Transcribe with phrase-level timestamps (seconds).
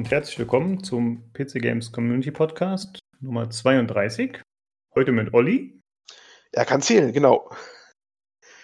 [0.00, 4.40] und herzlich willkommen zum PC Games Community Podcast Nummer 32.
[4.94, 5.78] Heute mit Olli.
[6.52, 7.50] Er kann zählen, genau.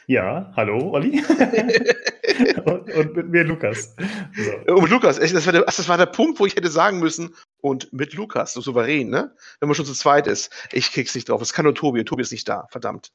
[0.06, 1.22] Ja, hallo Olli.
[2.64, 3.94] und, und, mit mir Lukas.
[4.32, 4.74] So.
[4.76, 7.92] Und Lukas, das war, der, das war der Punkt, wo ich hätte sagen müssen, und
[7.92, 9.36] mit Lukas, so souverän, ne?
[9.60, 10.50] Wenn man schon zu zweit ist.
[10.72, 11.42] Ich krieg's nicht drauf.
[11.42, 13.10] Es kann nur Tobi Tobi ist nicht da, verdammt.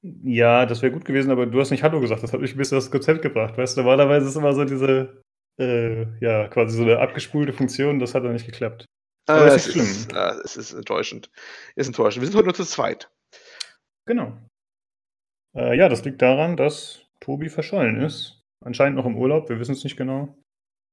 [0.00, 2.22] Ja, das wäre gut gewesen, aber du hast nicht Hallo gesagt.
[2.22, 3.58] Das hat mich ein bisschen das Konzept gebracht.
[3.58, 5.25] Weißt du, normalerweise ist immer so diese
[5.58, 8.86] äh, ja, quasi so eine abgespulte Funktion, das hat dann nicht geklappt.
[9.28, 9.84] Aber äh, es, ist schlimm.
[9.84, 11.30] Ist, äh, es ist enttäuschend.
[11.74, 12.22] Ist enttäuschend.
[12.22, 13.10] Wir sind heute nur zu zweit.
[14.06, 14.38] Genau.
[15.54, 18.40] Äh, ja, das liegt daran, dass Tobi verschollen ist.
[18.64, 20.36] Anscheinend noch im Urlaub, wir wissen es nicht genau.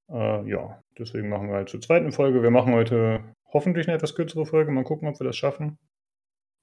[0.10, 2.42] Äh, ja, deswegen machen wir halt zur zweiten Folge.
[2.42, 4.72] Wir machen heute hoffentlich eine etwas kürzere Folge.
[4.72, 5.78] Mal gucken, ob wir das schaffen.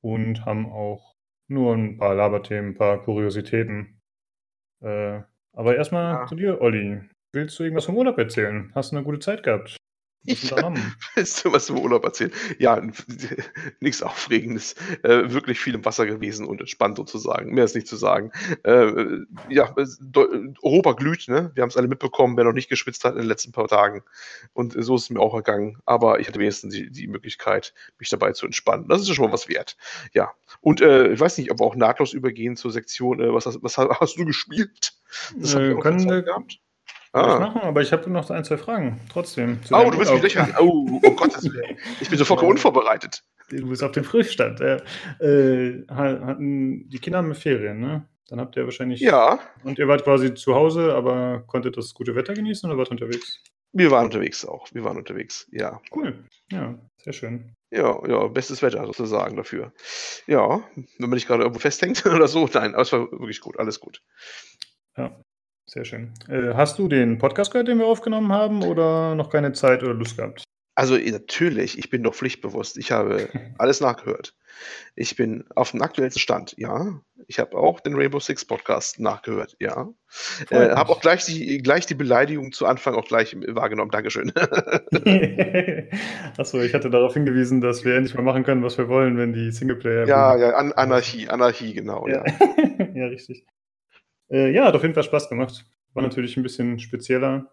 [0.02, 1.14] Und haben auch
[1.48, 4.00] nur ein paar Laberthemen, ein paar Kuriositäten.
[4.82, 5.20] Äh,
[5.52, 6.26] aber erstmal ja.
[6.26, 7.02] zu dir, Olli.
[7.32, 8.72] Willst du irgendwas vom Urlaub erzählen?
[8.74, 9.76] Hast du eine gute Zeit gehabt?
[10.24, 10.50] Ich,
[11.14, 12.32] willst du was zum Urlaub erzählen?
[12.58, 12.82] Ja,
[13.80, 14.74] nichts Aufregendes.
[15.02, 17.54] Äh, wirklich viel im Wasser gewesen und entspannt sozusagen.
[17.54, 18.32] Mehr ist nicht zu sagen.
[18.64, 19.74] Äh, ja,
[20.62, 21.52] Europa glüht, ne?
[21.54, 24.02] Wir haben es alle mitbekommen, wer noch nicht geschwitzt hat in den letzten paar Tagen.
[24.52, 25.78] Und so ist es mir auch ergangen.
[25.86, 28.88] Aber ich hatte wenigstens die, die Möglichkeit, mich dabei zu entspannen.
[28.88, 29.76] Das ist ja schon mal was wert.
[30.12, 30.32] Ja.
[30.60, 33.20] Und äh, ich weiß nicht, ob wir auch nahtlos übergehen zur Sektion.
[33.20, 34.92] Äh, was, hast, was hast du gespielt?
[35.36, 36.60] Das äh, können wir gehabt.
[37.12, 37.34] Ah.
[37.34, 39.00] Ich machen, aber ich habe noch ein, zwei Fragen.
[39.10, 39.58] Trotzdem.
[39.72, 40.54] Oh, du willst mich löchern.
[40.60, 41.32] Oh, oh Gott,
[42.00, 43.24] ich bin sofort unvorbereitet.
[43.48, 44.60] Du bist auf dem Frühstand.
[44.60, 48.06] Äh, hatten die Kinder haben Ferien, ne?
[48.28, 49.00] Dann habt ihr wahrscheinlich.
[49.00, 49.40] Ja.
[49.64, 53.42] Und ihr wart quasi zu Hause, aber konntet das gute Wetter genießen oder wart unterwegs?
[53.72, 54.68] Wir waren unterwegs auch.
[54.72, 55.80] Wir waren unterwegs, ja.
[55.94, 56.24] Cool.
[56.52, 57.56] Ja, sehr schön.
[57.72, 59.72] Ja, ja, bestes Wetter sozusagen dafür.
[60.28, 62.48] Ja, wenn man nicht gerade irgendwo festhängt oder so.
[62.52, 64.00] Nein, aber es war wirklich gut, alles gut.
[64.96, 65.20] Ja,
[65.70, 66.12] sehr schön.
[66.28, 69.94] Äh, hast du den Podcast gehört, den wir aufgenommen haben, oder noch keine Zeit oder
[69.94, 70.42] Lust gehabt?
[70.74, 72.76] Also natürlich, ich bin doch pflichtbewusst.
[72.76, 74.34] Ich habe alles nachgehört.
[74.96, 77.00] Ich bin auf dem aktuellsten Stand, ja.
[77.28, 79.88] Ich habe auch den Rainbow Six Podcast nachgehört, ja.
[80.50, 83.92] Äh, habe auch gleich die, gleich die Beleidigung zu Anfang auch gleich wahrgenommen.
[83.92, 84.32] Dankeschön.
[86.36, 89.32] Achso, ich hatte darauf hingewiesen, dass wir endlich mal machen können, was wir wollen, wenn
[89.32, 90.08] die Singleplayer.
[90.08, 92.24] Ja, ja, An Anarchie, Anarchie, genau, ja.
[92.26, 93.46] Ja, ja richtig.
[94.30, 95.66] Äh, ja, hat auf jeden Fall Spaß gemacht.
[95.92, 97.52] War natürlich ein bisschen spezieller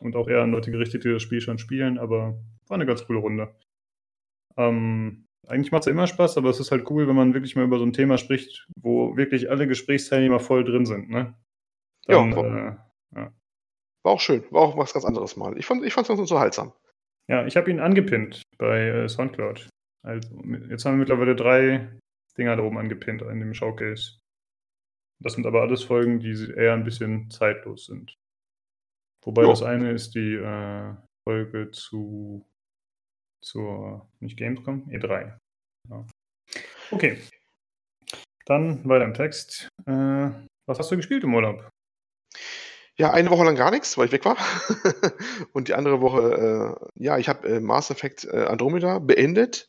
[0.00, 3.06] und auch eher an Leute gerichtet, die das Spiel schon spielen, aber war eine ganz
[3.06, 3.54] coole Runde.
[4.56, 7.56] Ähm, eigentlich macht es ja immer Spaß, aber es ist halt cool, wenn man wirklich
[7.56, 11.10] mal über so ein Thema spricht, wo wirklich alle Gesprächsteilnehmer voll drin sind.
[11.10, 11.34] Ne?
[12.06, 12.76] Dann, ja, war, äh,
[13.16, 13.32] ja,
[14.04, 14.44] war auch schön.
[14.50, 15.58] War auch was ganz anderes mal.
[15.58, 16.72] Ich fand es ich ganz unterhaltsam.
[17.26, 19.68] Ja, ich habe ihn angepinnt bei äh, Soundcloud.
[20.02, 20.28] Also,
[20.68, 21.90] jetzt haben wir mittlerweile drei
[22.36, 24.18] Dinger da oben angepinnt in dem Showcase.
[25.24, 28.14] Das sind aber alles Folgen, die eher ein bisschen zeitlos sind.
[29.24, 29.48] Wobei jo.
[29.48, 30.94] das eine ist die äh,
[31.26, 32.46] Folge zu
[33.42, 35.38] zur nicht Gamescom, E3.
[35.90, 36.06] Ja.
[36.90, 37.18] Okay.
[38.44, 39.68] Dann weiter im Text.
[39.86, 40.30] Äh,
[40.66, 41.70] was hast du gespielt im Urlaub?
[42.96, 44.36] Ja, eine Woche lang gar nichts, weil ich weg war.
[45.52, 49.68] und die andere Woche, äh, ja, ich habe äh, Mass Effect äh, Andromeda beendet.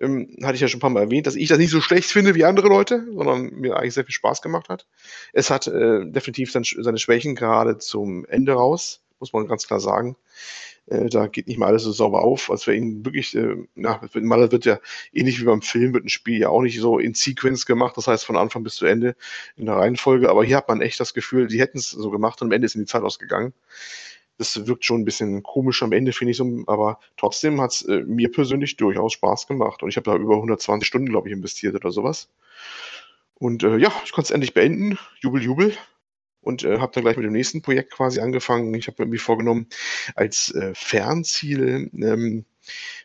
[0.00, 2.10] Ähm, hatte ich ja schon ein paar Mal erwähnt, dass ich das nicht so schlecht
[2.10, 4.88] finde wie andere Leute, sondern mir eigentlich sehr viel Spaß gemacht hat.
[5.32, 9.78] Es hat äh, definitiv dann seine Schwächen gerade zum Ende raus, muss man ganz klar
[9.78, 10.16] sagen.
[10.86, 14.00] Äh, da geht nicht mal alles so sauber auf, als wäre ihnen wirklich, äh, na,
[14.14, 14.80] mal wird ja
[15.12, 18.06] ähnlich wie beim Film, wird ein Spiel ja auch nicht so in Sequence gemacht, das
[18.06, 19.16] heißt von Anfang bis zu Ende
[19.56, 22.42] in der Reihenfolge, aber hier hat man echt das Gefühl, die hätten es so gemacht
[22.42, 23.54] und am Ende ist in die Zeit ausgegangen.
[24.36, 27.82] Das wirkt schon ein bisschen komisch am Ende, finde ich so, aber trotzdem hat es
[27.82, 31.34] äh, mir persönlich durchaus Spaß gemacht und ich habe da über 120 Stunden, glaube ich,
[31.34, 32.28] investiert oder sowas.
[33.34, 34.98] Und äh, ja, ich konnte es endlich beenden.
[35.20, 35.76] Jubel, Jubel
[36.44, 38.72] und äh, habe dann gleich mit dem nächsten Projekt quasi angefangen.
[38.74, 39.68] Ich habe mir vorgenommen,
[40.14, 42.44] als äh, Fernziel, ähm,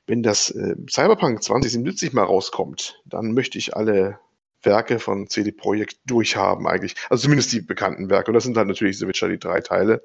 [0.08, 4.20] wenn das äh, Cyberpunk 2077 mal rauskommt, dann möchte ich alle
[4.64, 6.96] Werke von CD Projekt durchhaben eigentlich.
[7.10, 8.32] Also zumindest die bekannten Werke.
[8.32, 10.04] Und das sind halt natürlich The Witcher, die drei Teile.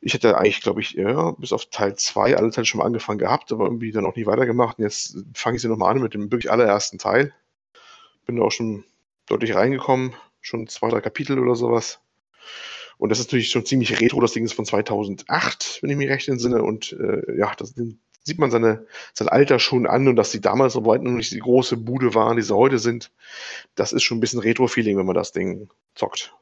[0.00, 3.18] Ich hätte eigentlich, glaube ich, ja, bis auf Teil 2 alle Teile schon mal angefangen
[3.18, 4.78] gehabt, aber irgendwie dann auch nie weitergemacht.
[4.78, 7.34] Und jetzt fange ich sie nochmal an mit dem wirklich allerersten Teil.
[8.24, 8.84] Bin da auch schon
[9.26, 12.00] deutlich reingekommen, schon zwei, drei Kapitel oder sowas.
[12.98, 14.20] Und das ist natürlich schon ziemlich retro.
[14.20, 16.62] Das Ding ist von 2008, wenn ich mich recht entsinne.
[16.62, 17.74] Und äh, ja, das
[18.24, 21.32] sieht man seine, sein Alter schon an und dass die damals so weit noch nicht
[21.32, 23.12] die große Bude waren, die sie heute sind.
[23.74, 26.34] Das ist schon ein bisschen Retro-Feeling, wenn man das Ding zockt.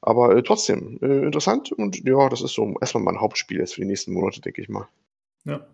[0.00, 3.80] Aber äh, trotzdem äh, interessant und ja, das ist so erstmal mein Hauptspiel jetzt für
[3.80, 4.86] die nächsten Monate, denke ich mal.
[5.44, 5.66] Ja.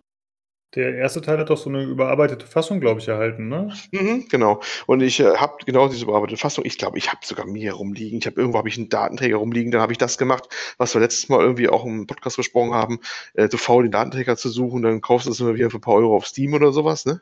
[0.75, 3.73] Der erste Teil hat doch so eine überarbeitete Fassung, glaube ich, erhalten, ne?
[3.91, 4.61] Mhm, genau.
[4.85, 6.63] Und ich äh, habe genau diese überarbeitete Fassung.
[6.65, 8.19] Ich glaube, ich habe sogar mir rumliegen.
[8.19, 9.71] Ich habe irgendwo habe ich einen Datenträger rumliegen.
[9.71, 10.47] Dann habe ich das gemacht,
[10.77, 12.99] was wir letztes Mal irgendwie auch im Podcast besprochen haben,
[13.33, 14.81] äh, zu faul den Datenträger zu suchen.
[14.81, 17.05] Dann kaufst du es immer wieder für ein paar Euro auf Steam oder sowas.
[17.05, 17.21] Ne?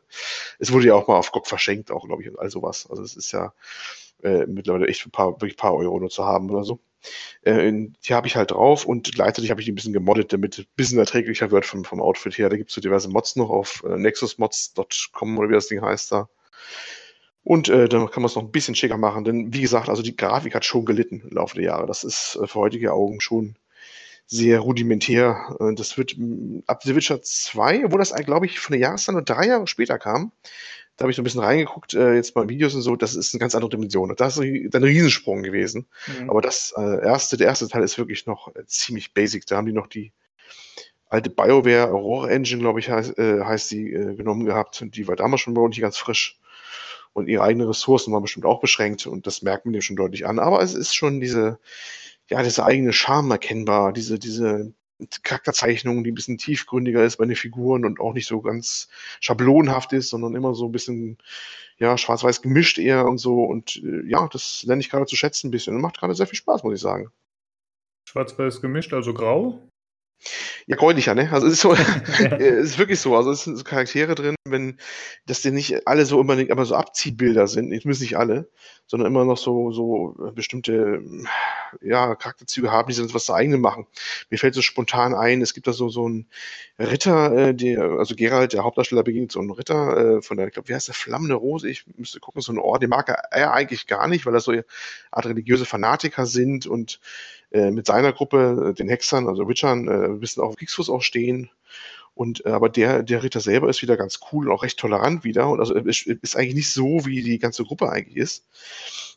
[0.59, 2.87] Es wurde ja auch mal auf GOG verschenkt, auch glaube ich und all sowas.
[2.87, 3.53] Also es ist ja
[4.24, 6.80] äh, mittlerweile echt ein paar wirklich ein paar Euro nur zu haben oder so.
[7.44, 7.71] Äh,
[8.06, 10.66] die habe ich halt drauf und gleichzeitig habe ich die ein bisschen gemoddet, damit ein
[10.75, 12.50] bisschen erträglicher wird vom, vom Outfit her.
[12.50, 16.12] Da gibt es so diverse Mods noch auf äh, nexusmods.com oder wie das Ding heißt
[16.12, 16.30] da.
[17.44, 20.04] Und äh, dann kann man es noch ein bisschen schicker machen, denn wie gesagt, also
[20.04, 21.88] die Grafik hat schon gelitten im Laufe der Jahre.
[21.88, 23.56] Das ist äh, für heutige Augen schon
[24.27, 25.56] sehr rudimentär.
[25.60, 26.16] Äh, das wird
[26.68, 29.98] ab The Witcher 2, obwohl das, glaube ich, von der Jahreszeit nur drei Jahre später
[29.98, 30.31] kam,
[30.99, 33.33] da habe ich so ein bisschen reingeguckt, äh, jetzt mal Videos und so, das ist
[33.33, 34.13] eine ganz andere Dimension.
[34.17, 35.87] Das ist ein Riesensprung gewesen.
[36.07, 36.29] Mhm.
[36.29, 39.45] Aber das äh, erste, der erste Teil ist wirklich noch äh, ziemlich basic.
[39.45, 40.11] Da haben die noch die
[41.07, 44.81] alte BioWare Aurora Engine, glaube ich, heißt, äh, heißt die, äh, genommen gehabt.
[44.81, 46.37] Und die war damals schon nicht ganz frisch.
[47.13, 49.07] Und ihre eigenen Ressourcen waren bestimmt auch beschränkt.
[49.07, 50.37] Und das merkt man dir schon deutlich an.
[50.37, 51.59] Aber es ist schon diese,
[52.29, 54.73] ja, diese eigene Charme erkennbar, diese, diese
[55.23, 59.93] Charakterzeichnung, die ein bisschen tiefgründiger ist bei den Figuren und auch nicht so ganz schablonhaft
[59.93, 61.17] ist, sondern immer so ein bisschen,
[61.77, 63.43] ja, schwarz-weiß gemischt eher und so.
[63.43, 66.37] Und äh, ja, das lerne ich gerade zu schätzen ein bisschen macht gerade sehr viel
[66.37, 67.11] Spaß, muss ich sagen.
[68.09, 69.61] Schwarz-weiß gemischt, also grau?
[70.68, 71.31] Ja, gräulicher, ne?
[71.31, 73.16] Also es ist so, es ist wirklich so.
[73.16, 74.77] Also es sind so Charaktere drin, wenn,
[75.25, 78.50] dass die nicht alle so unbedingt aber so Abziehbilder sind, ich muss nicht alle,
[78.86, 81.01] sondern immer noch so, so bestimmte,
[81.81, 83.88] ja, Charakterzüge haben, die sind was zu eigenen machen.
[84.30, 86.27] Mir fällt so spontan ein, es gibt da so, so einen
[86.77, 90.54] Ritter, äh, der, also Gerald, der Hauptdarsteller, begegnet so einen Ritter äh, von der, ich
[90.54, 91.69] glaube, wie heißt der, Flammende Rose?
[91.69, 94.44] Ich müsste gucken, so ein Ort, den mag er, er eigentlich gar nicht, weil das
[94.44, 94.54] so
[95.12, 97.00] Art religiöse Fanatiker sind und
[97.51, 101.01] äh, mit seiner Gruppe, äh, den Hexern, also Witchern, äh, ein bisschen auf Kriegsfuß auch
[101.01, 101.49] stehen.
[102.13, 105.23] Und, äh, aber der, der Ritter selber ist wieder ganz cool und auch recht tolerant
[105.23, 105.49] wieder.
[105.49, 108.45] Und also ist, ist eigentlich nicht so, wie die ganze Gruppe eigentlich ist.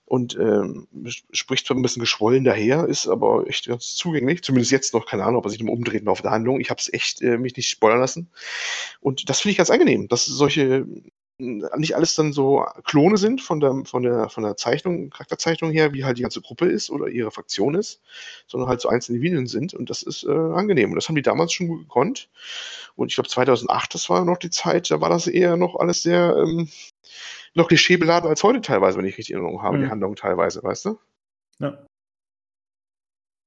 [0.05, 0.89] Und ähm,
[1.33, 4.43] spricht zwar ein bisschen geschwollen daher, ist aber echt ganz zugänglich.
[4.43, 6.61] Zumindest jetzt noch, keine Ahnung, ob er sich noch umdreht auf der Handlung.
[6.61, 8.31] Ich habe es echt äh, mich nicht spoilern lassen.
[9.01, 10.87] Und das finde ich ganz angenehm, dass solche
[11.39, 15.93] nicht alles dann so Klone sind von der, von der, von der Zeichnung, Charakterzeichnung her,
[15.93, 18.01] wie halt die ganze Gruppe ist oder ihre Fraktion ist,
[18.47, 20.91] sondern halt so einzelne Individuen sind und das ist äh, angenehm.
[20.91, 22.29] Und das haben die damals schon gut gekonnt.
[22.95, 26.03] Und ich glaube 2008, das war noch die Zeit, da war das eher noch alles
[26.03, 26.69] sehr, ähm,
[27.55, 29.83] noch klischeebeladen als heute teilweise, wenn ich richtig Erinnerung habe, mhm.
[29.83, 30.99] die Handlung teilweise, weißt du?
[31.59, 31.87] Ja.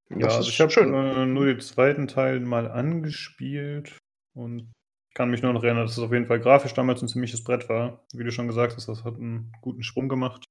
[0.10, 3.98] Ja, also ich habe äh, nur den zweiten Teil mal angespielt
[4.36, 4.72] und
[5.16, 7.68] kann mich nur noch erinnern, dass es auf jeden Fall grafisch damals ein ziemliches Brett
[7.70, 8.06] war.
[8.14, 10.44] Wie du schon gesagt hast, das hat einen guten Sprung gemacht.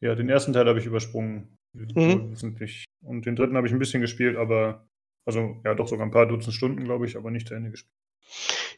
[0.00, 1.56] Ja, den ersten Teil habe ich übersprungen.
[1.72, 2.36] Mhm.
[3.02, 4.86] Und den dritten habe ich ein bisschen gespielt, aber,
[5.24, 7.94] also ja, doch sogar ein paar Dutzend Stunden, glaube ich, aber nicht zu Ende gespielt.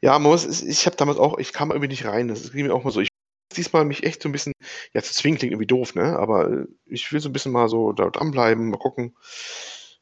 [0.03, 2.29] Ja, muss, ich habe damals auch, ich kam irgendwie nicht rein.
[2.29, 3.01] Das ging mir auch mal so.
[3.01, 3.09] Ich
[3.57, 4.53] diesmal mich echt so ein bisschen,
[4.93, 6.19] ja, zu zwingen klingt irgendwie doof, ne?
[6.19, 9.17] Aber äh, ich will so ein bisschen mal so da dranbleiben, mal gucken.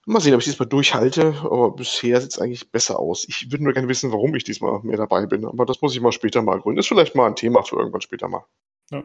[0.09, 3.27] Mal sehen, ob ich diesmal durchhalte, aber bisher sieht es eigentlich besser aus.
[3.29, 6.01] Ich würde nur gerne wissen, warum ich diesmal mehr dabei bin, aber das muss ich
[6.01, 6.79] mal später mal gründen.
[6.79, 8.45] Ist vielleicht mal ein Thema für irgendwann später mal.
[8.93, 9.03] Ja.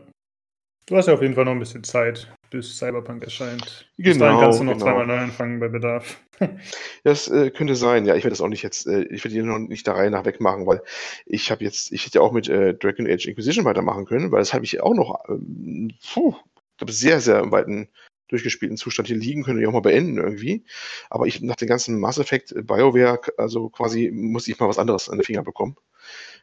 [0.86, 3.90] Du hast ja auf jeden Fall noch ein bisschen Zeit, bis Cyberpunk erscheint.
[3.98, 4.10] Genau.
[4.10, 4.86] Bis dahin kannst du noch genau.
[4.86, 6.20] zweimal neu anfangen bei Bedarf.
[7.04, 8.16] das äh, könnte sein, ja.
[8.16, 10.26] Ich werde das auch nicht jetzt, äh, ich werde die noch nicht der Reihe nach
[10.26, 10.84] wegmachen, weil
[11.26, 14.40] ich habe jetzt, ich hätte ja auch mit äh, Dragon Age Inquisition weitermachen können, weil
[14.40, 16.36] das habe ich auch noch, ähm, puh,
[16.74, 17.90] ich glaube, sehr, sehr im weiten
[18.32, 20.64] durchgespielten Zustand hier liegen, können die auch mal beenden irgendwie.
[21.10, 24.80] Aber ich nach dem ganzen Mass Effect äh, BioWare, also quasi muss ich mal was
[24.80, 25.76] anderes an den Finger bekommen.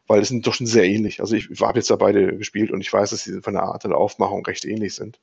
[0.07, 1.21] Weil es sind doch schon sehr ähnlich.
[1.21, 3.85] Also ich habe jetzt da beide gespielt und ich weiß, dass sie von der Art
[3.85, 5.21] der Aufmachung recht ähnlich sind.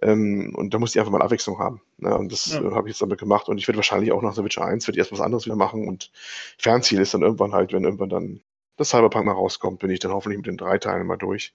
[0.00, 1.82] Ähm, und da muss ich einfach mal Abwechslung haben.
[1.98, 2.60] Ja, und das ja.
[2.62, 3.48] äh, habe ich jetzt damit gemacht.
[3.48, 5.56] Und ich werde wahrscheinlich auch nach The Witcher 1 werde ich erst was anderes wieder
[5.56, 5.86] machen.
[5.86, 6.12] Und
[6.56, 8.40] Fernziel ist dann irgendwann halt, wenn irgendwann dann
[8.76, 11.54] das Cyberpunk mal rauskommt, bin ich dann hoffentlich mit den drei Teilen mal durch.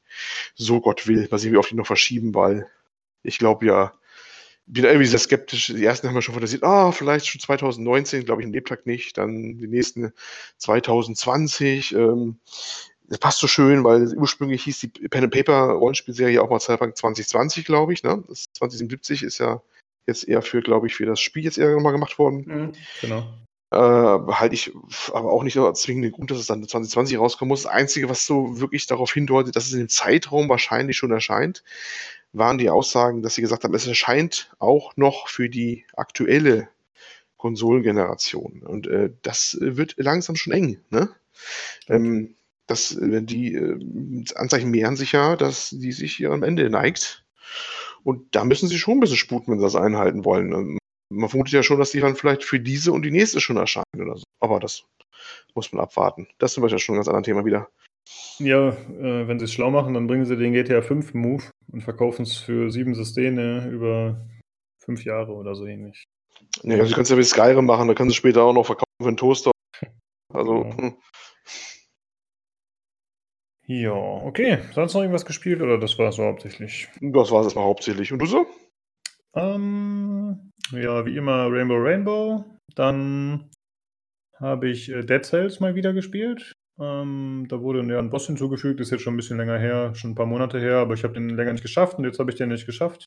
[0.55, 1.27] So Gott will.
[1.31, 2.67] Mal sehen, wie oft die noch verschieben, weil
[3.23, 3.93] ich glaube ja,
[4.71, 5.67] bin irgendwie sehr skeptisch.
[5.67, 9.17] Die ersten haben wir schon fantasiert, ah, vielleicht schon 2019, glaube ich, im Lebtag nicht.
[9.17, 10.13] Dann die nächsten
[10.57, 11.93] 2020.
[11.93, 12.39] Ähm,
[13.09, 16.97] das passt so schön, weil ursprünglich hieß die Pen and Paper Rollenspielserie auch mal Cyberpunk
[16.97, 18.03] 2020, glaube ich.
[18.03, 18.23] Ne?
[18.29, 19.61] Das 2077 ist ja
[20.07, 22.45] jetzt eher für, glaube ich, für das Spiel jetzt eher nochmal gemacht worden.
[22.47, 23.33] Mhm, genau.
[23.73, 23.77] Äh,
[24.33, 24.71] halte ich
[25.13, 27.63] aber auch nicht als zwingenden Grund, dass es dann 2020 rauskommen muss.
[27.63, 31.63] Das Einzige, was so wirklich darauf hindeutet, dass es in dem Zeitraum wahrscheinlich schon erscheint,
[32.33, 36.69] waren die Aussagen, dass sie gesagt haben, es erscheint auch noch für die aktuelle
[37.37, 38.61] Konsolengeneration.
[38.63, 40.79] Und äh, das wird langsam schon eng.
[40.89, 41.09] Ne?
[41.87, 42.35] Ähm,
[42.67, 47.25] das, äh, die äh, Anzeichen mehren sich ja, dass die sich hier am Ende neigt.
[48.03, 50.53] Und da müssen sie schon ein bisschen sputen, wenn sie das einhalten wollen.
[50.53, 50.77] Ähm,
[51.09, 53.85] man vermutet ja schon, dass die dann vielleicht für diese und die nächste schon erscheinen
[53.99, 54.23] oder so.
[54.39, 54.83] Aber das
[55.53, 56.27] muss man abwarten.
[56.39, 57.69] Das ist zum Beispiel schon ein ganz anderes Thema wieder.
[58.39, 61.81] Ja, äh, wenn sie es schlau machen, dann bringen sie den GTA 5 Move und
[61.81, 64.27] verkaufen es für sieben Systeme über
[64.79, 66.05] fünf Jahre oder so ähnlich.
[66.63, 69.01] Ja, also du kannst ja wie Skyrim machen, da kannst du später auch noch verkaufen
[69.01, 69.51] für einen Toaster.
[70.33, 70.63] Also.
[70.63, 70.77] Ja.
[70.77, 70.97] Hm.
[73.67, 74.59] Ja, okay.
[74.73, 76.89] Sonst noch irgendwas gespielt oder das war so hauptsächlich?
[76.99, 78.11] Das war es erstmal hauptsächlich.
[78.11, 78.45] Und du so?
[79.33, 82.43] Ähm, ja, wie immer Rainbow Rainbow.
[82.75, 83.49] Dann
[84.39, 86.53] habe ich äh, Dead Cells mal wieder gespielt.
[86.81, 90.11] Ähm, da wurde ja ein Boss hinzugefügt, ist jetzt schon ein bisschen länger her, schon
[90.11, 92.37] ein paar Monate her, aber ich habe den länger nicht geschafft und jetzt habe ich
[92.37, 93.05] den nicht geschafft.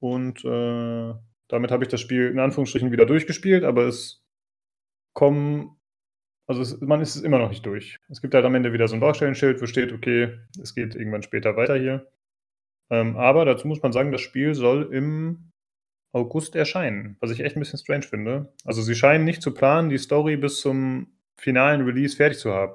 [0.00, 1.14] Und äh,
[1.48, 4.24] damit habe ich das Spiel in Anführungsstrichen wieder durchgespielt, aber es
[5.14, 5.76] kommen,
[6.48, 7.98] also es, man ist immer noch nicht durch.
[8.08, 11.22] Es gibt halt am Ende wieder so ein Baustellenschild, wo steht, okay, es geht irgendwann
[11.22, 12.10] später weiter hier.
[12.90, 15.52] Ähm, aber dazu muss man sagen, das Spiel soll im
[16.12, 18.52] August erscheinen, was ich echt ein bisschen strange finde.
[18.64, 22.74] Also sie scheinen nicht zu planen, die Story bis zum finalen Release fertig zu haben.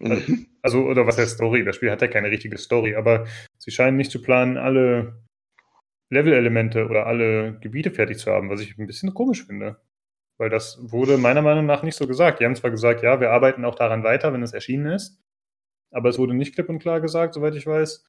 [0.00, 0.46] Mhm.
[0.62, 1.64] Also, oder was heißt Story?
[1.64, 3.26] Das Spiel hat ja keine richtige Story, aber
[3.58, 5.22] sie scheinen nicht zu planen, alle
[6.10, 9.80] Level-Elemente oder alle Gebiete fertig zu haben, was ich ein bisschen komisch finde.
[10.36, 12.40] Weil das wurde meiner Meinung nach nicht so gesagt.
[12.40, 15.20] Die haben zwar gesagt, ja, wir arbeiten auch daran weiter, wenn es erschienen ist,
[15.90, 18.08] aber es wurde nicht klipp und klar gesagt, soweit ich weiß,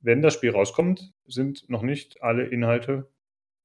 [0.00, 3.10] wenn das Spiel rauskommt, sind noch nicht alle Inhalte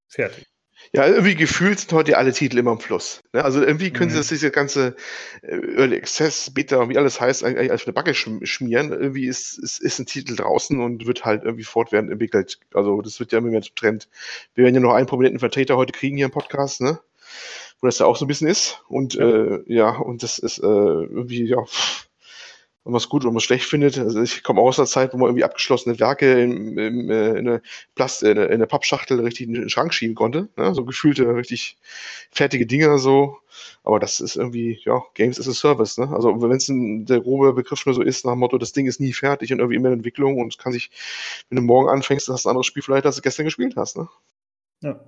[0.08, 0.46] fertig.
[0.94, 3.22] Ja, irgendwie gefühlt sind heute alle Titel immer im Fluss.
[3.34, 3.44] Ne?
[3.44, 4.20] Also irgendwie können sie Mhm.
[4.20, 4.96] das diese ganze
[5.42, 8.92] äh, Early Access, Beta, wie alles heißt, eigentlich als eine Backe schm- schmieren.
[8.92, 12.60] Irgendwie ist, ist, ist ein Titel draußen und wird halt irgendwie fortwährend entwickelt.
[12.74, 14.08] Also das wird ja immer mehr zum Trend.
[14.54, 17.00] Wir werden ja noch einen prominenten Vertreter heute kriegen hier im Podcast, ne?
[17.82, 18.82] Wo das ja auch so ein bisschen ist.
[18.88, 19.26] Und Ja.
[19.28, 22.05] äh, ja, und das ist äh, irgendwie, ja, pff,
[22.86, 23.98] wenn man es gut oder man es schlecht findet.
[23.98, 27.30] Also ich komme auch aus einer Zeit, wo man irgendwie abgeschlossene Werke in, in, äh,
[27.32, 27.62] in, eine
[27.96, 30.50] Plast in, eine, in eine Pappschachtel richtig in den Schrank schieben konnte.
[30.56, 30.74] Ne?
[30.76, 31.78] So gefühlte, richtig
[32.32, 33.40] fertige Dinger so.
[33.84, 35.98] Aber das ist irgendwie, ja, Games as a Service.
[35.98, 36.10] Ne?
[36.10, 39.00] Also wenn es der grobe Begriff nur so ist, nach dem Motto, das Ding ist
[39.00, 40.92] nie fertig und irgendwie immer in Entwicklung und es kann sich,
[41.50, 43.98] wenn du morgen anfängst, hast du ein anderes Spiel vielleicht, als du gestern gespielt hast.
[43.98, 44.08] Ne?
[44.82, 45.00] Ja.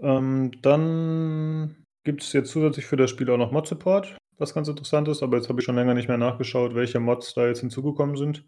[0.00, 5.08] Ähm, dann gibt es jetzt zusätzlich für das Spiel auch noch Mod-Support, was ganz interessant
[5.08, 8.16] ist, aber jetzt habe ich schon länger nicht mehr nachgeschaut, welche Mods da jetzt hinzugekommen
[8.16, 8.44] sind.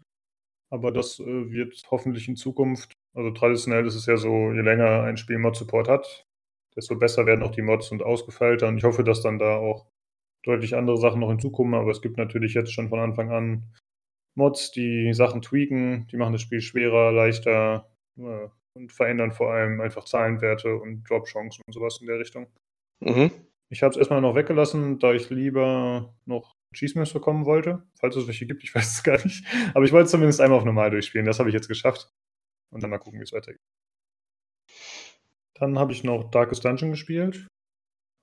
[0.71, 5.03] Aber das äh, wird hoffentlich in Zukunft, also traditionell ist es ja so, je länger
[5.03, 6.27] ein Spiel Mod-Support hat,
[6.75, 8.67] desto besser werden auch die Mods und ausgefeilter.
[8.67, 9.87] Und ich hoffe, dass dann da auch
[10.43, 13.73] deutlich andere Sachen noch hinzukommen, aber es gibt natürlich jetzt schon von Anfang an
[14.35, 19.79] Mods, die Sachen tweaken, die machen das Spiel schwerer, leichter äh, und verändern vor allem
[19.81, 22.47] einfach Zahlenwerte und Drop-Chancen und sowas in der Richtung.
[22.99, 23.31] Mhm.
[23.71, 28.27] Ich habe es erstmal noch weggelassen, da ich lieber noch Cheese bekommen wollte, falls es
[28.27, 29.45] welche gibt, ich weiß es gar nicht.
[29.73, 32.09] Aber ich wollte es zumindest einmal auf normal durchspielen, das habe ich jetzt geschafft.
[32.71, 33.61] Und dann mal gucken, wie es weitergeht.
[35.57, 37.47] Dann habe ich noch Darkest Dungeon gespielt.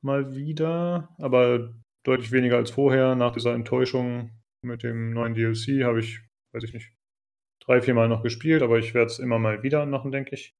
[0.04, 3.14] Mal wieder, aber deutlich weniger als vorher.
[3.14, 4.30] Nach dieser Enttäuschung
[4.62, 6.20] mit dem neuen DLC habe ich,
[6.52, 6.92] weiß ich nicht,
[7.64, 10.52] drei, vier Mal noch gespielt, aber ich werde es immer mal wieder machen, denke ich.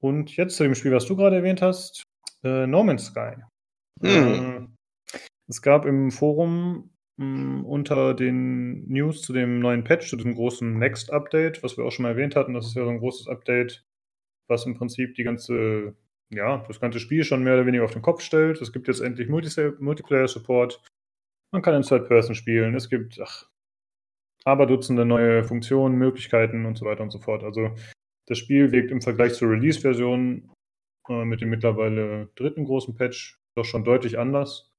[0.00, 2.02] Und jetzt zu dem Spiel, was du gerade erwähnt hast,
[2.42, 3.34] äh, No Man's Sky.
[4.00, 4.76] Mhm.
[5.48, 10.78] Es gab im Forum mh, unter den News zu dem neuen Patch, zu diesem großen
[10.78, 13.84] Next-Update, was wir auch schon mal erwähnt hatten, das ist ja so ein großes Update,
[14.48, 15.96] was im Prinzip die ganze,
[16.30, 18.60] ja, das ganze Spiel schon mehr oder weniger auf den Kopf stellt.
[18.60, 20.82] Es gibt jetzt endlich Multiplayer-Support.
[21.52, 22.74] Man kann in Third-Person spielen.
[22.74, 23.48] Es gibt, ach,
[24.44, 27.42] aber Dutzende neue Funktionen, Möglichkeiten und so weiter und so fort.
[27.42, 27.74] Also
[28.26, 30.50] das Spiel wirkt im Vergleich zur Release-Version
[31.08, 34.72] äh, mit dem mittlerweile dritten großen Patch doch schon deutlich anders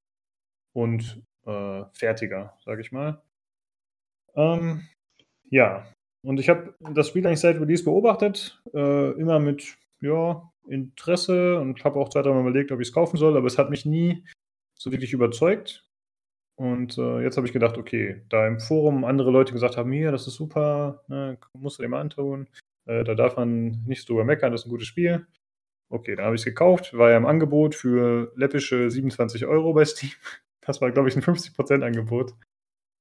[0.72, 3.22] und äh, fertiger, sage ich mal.
[4.34, 4.88] Ähm,
[5.50, 5.86] ja,
[6.24, 11.84] und ich habe das Spiel eigentlich seit Release beobachtet, äh, immer mit ja, Interesse und
[11.84, 14.24] habe auch zwei, dreimal überlegt, ob ich es kaufen soll, aber es hat mich nie
[14.78, 15.88] so wirklich überzeugt.
[16.56, 20.12] Und äh, jetzt habe ich gedacht, okay, da im Forum andere Leute gesagt haben, hier,
[20.12, 22.46] das ist super, ne, musst du dir mal antun,
[22.86, 25.26] äh, da darf man nicht drüber meckern, das ist ein gutes Spiel.
[25.92, 29.84] Okay, dann habe ich es gekauft, war ja im Angebot für läppische 27 Euro bei
[29.84, 30.12] Steam.
[30.64, 32.34] Das war, glaube ich, ein 50% Angebot.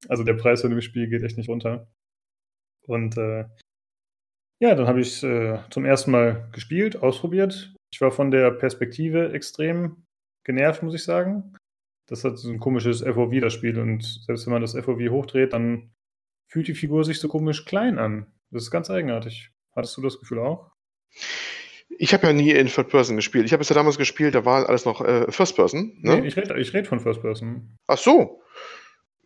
[0.07, 1.88] Also der Preis von dem Spiel geht echt nicht runter.
[2.88, 3.45] Und äh,
[4.60, 7.75] ja, dann habe ich es äh, zum ersten Mal gespielt, ausprobiert.
[7.93, 10.07] Ich war von der Perspektive extrem
[10.43, 11.55] genervt, muss ich sagen.
[12.10, 13.77] Das hat so ein komisches FOV, das Spiel.
[13.77, 15.93] Und selbst wenn man das FOV hochdreht, dann
[16.51, 18.25] fühlt die Figur sich so komisch klein an.
[18.50, 19.51] Das ist ganz eigenartig.
[19.75, 20.71] Hattest du das Gefühl auch?
[21.98, 23.45] Ich habe ja nie in Third Person gespielt.
[23.45, 25.93] Ich habe es ja damals gespielt, da war alles noch äh, First Person.
[26.01, 26.21] Ne?
[26.21, 27.77] Nee, ich rede ich red von First Person.
[27.88, 28.41] Ach so.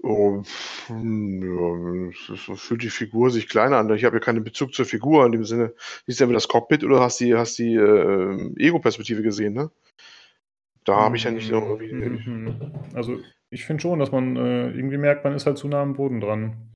[0.04, 0.44] Oh,
[0.90, 3.92] ja, fühlt die Figur sich kleiner an.
[3.96, 5.74] Ich habe ja keinen Bezug zur Figur in dem Sinne.
[6.06, 9.72] Siehst du entweder das Cockpit oder hast die, hast die äh, Ego-Perspektive gesehen, ne?
[10.84, 12.30] Da habe ich ja nicht so irgendwie.
[12.30, 12.72] Mhm.
[12.94, 13.20] Also
[13.50, 16.22] ich finde schon, dass man äh, irgendwie merkt, man ist halt zu nah am Boden
[16.22, 16.75] dran.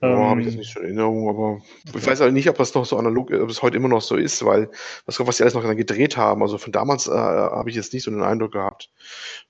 [0.00, 2.06] Oh, habe ich das Ähm, nicht so in Erinnerung, aber ich okay.
[2.06, 4.44] weiß halt nicht, ob das noch so analog, ob es heute immer noch so ist,
[4.44, 4.68] weil
[5.06, 6.42] was, was die alles noch gedreht haben.
[6.42, 8.90] Also von damals äh, habe ich jetzt nicht so den Eindruck gehabt.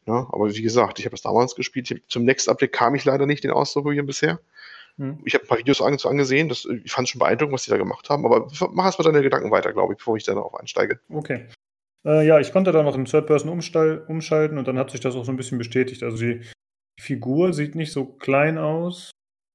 [0.06, 1.90] Ja, aber wie gesagt, ich habe das damals gespielt.
[1.90, 4.38] Ich, zum Next Update kam ich leider nicht, den auszuprobieren bisher.
[4.98, 5.18] Hm.
[5.24, 7.70] Ich habe ein paar Videos an, angesehen, das, ich fand es schon beeindruckend, was die
[7.70, 10.34] da gemacht haben, aber mach erst mal deine Gedanken weiter, glaube ich, bevor ich da
[10.34, 11.00] darauf einsteige.
[11.08, 11.46] Okay.
[12.04, 15.16] Äh, ja, ich konnte da noch in Third Person umschalten und dann hat sich das
[15.16, 16.02] auch so ein bisschen bestätigt.
[16.02, 16.42] Also die
[17.00, 19.10] Figur sieht nicht so klein aus.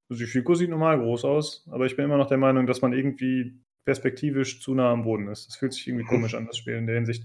[0.09, 2.81] Also die Figur sieht normal groß aus, aber ich bin immer noch der Meinung, dass
[2.81, 5.47] man irgendwie perspektivisch zu nah am Boden ist.
[5.47, 6.09] Das fühlt sich irgendwie Mhm.
[6.09, 7.23] komisch an, das Spiel in der Hinsicht.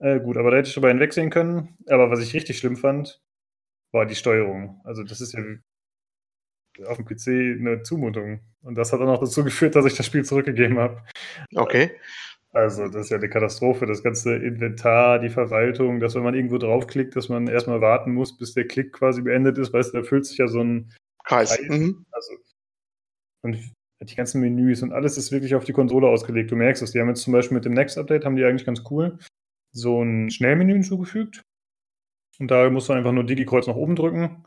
[0.00, 1.76] Äh, gut, aber da hätte ich drüber hinwegsehen können.
[1.88, 3.20] Aber was ich richtig schlimm fand,
[3.92, 4.80] war die Steuerung.
[4.84, 5.42] Also das ist ja
[6.86, 8.40] auf dem PC eine Zumutung.
[8.62, 11.02] Und das hat dann auch dazu geführt, dass ich das Spiel zurückgegeben habe.
[11.54, 11.90] Okay.
[12.50, 13.84] Also, das ist ja eine Katastrophe.
[13.86, 18.38] Das ganze Inventar, die Verwaltung, dass wenn man irgendwo draufklickt, dass man erstmal warten muss,
[18.38, 19.72] bis der Klick quasi beendet ist.
[19.72, 20.92] Weißt du, da fühlt sich ja so ein
[21.28, 21.58] Kreis.
[21.60, 22.06] Mhm.
[22.10, 22.32] Also,
[23.42, 23.58] und
[24.00, 26.50] die ganzen Menüs und alles ist wirklich auf die Konsole ausgelegt.
[26.50, 26.92] Du merkst es.
[26.92, 29.18] Die haben jetzt zum Beispiel mit dem Next Update, haben die eigentlich ganz cool,
[29.72, 31.42] so ein Schnellmenü hinzugefügt.
[32.38, 34.44] Und da musst du einfach nur Digi-Kreuz nach oben drücken.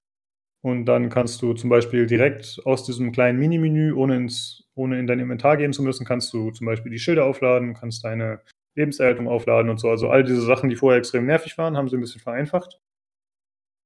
[0.63, 5.07] Und dann kannst du zum Beispiel direkt aus diesem kleinen Mini-Menü, ohne, ins, ohne in
[5.07, 8.41] dein Inventar gehen zu müssen, kannst du zum Beispiel die Schilder aufladen, kannst deine
[8.75, 9.89] Lebenserhaltung aufladen und so.
[9.89, 12.79] Also all diese Sachen, die vorher extrem nervig waren, haben sie ein bisschen vereinfacht.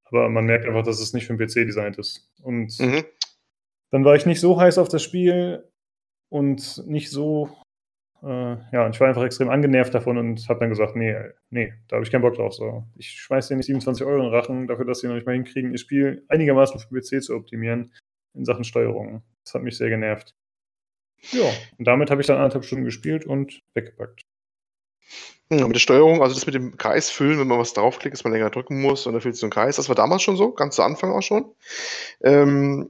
[0.06, 2.30] Aber man merkt einfach, dass es nicht für den PC designt ist.
[2.42, 3.04] Und Mhm.
[3.92, 5.68] dann war ich nicht so heiß auf das Spiel
[6.30, 7.50] und nicht so,
[8.24, 8.28] äh,
[8.72, 11.16] ja, ich war einfach extrem angenervt davon und habe dann gesagt, nee,
[11.50, 12.54] nee, da habe ich keinen Bock drauf.
[12.54, 12.84] So.
[12.96, 15.34] Ich schmeiß dir nicht 27 Euro in den Rachen dafür, dass sie noch nicht mal
[15.34, 17.94] hinkriegen, ihr Spiel einigermaßen für den PC zu optimieren
[18.36, 19.24] in Sachen Steuerung.
[19.44, 20.36] Das hat mich sehr genervt.
[21.32, 24.22] Ja, und damit habe ich dann anderthalb Stunden gespielt und weggepackt.
[25.52, 28.24] Ja, mit der Steuerung, also das mit dem Kreis füllen, wenn man was draufklickt, dass
[28.24, 29.76] man länger drücken muss und dann füllt sich so ein Kreis.
[29.76, 31.54] Das war damals schon so, ganz zu Anfang auch schon.
[32.24, 32.90] Ähm,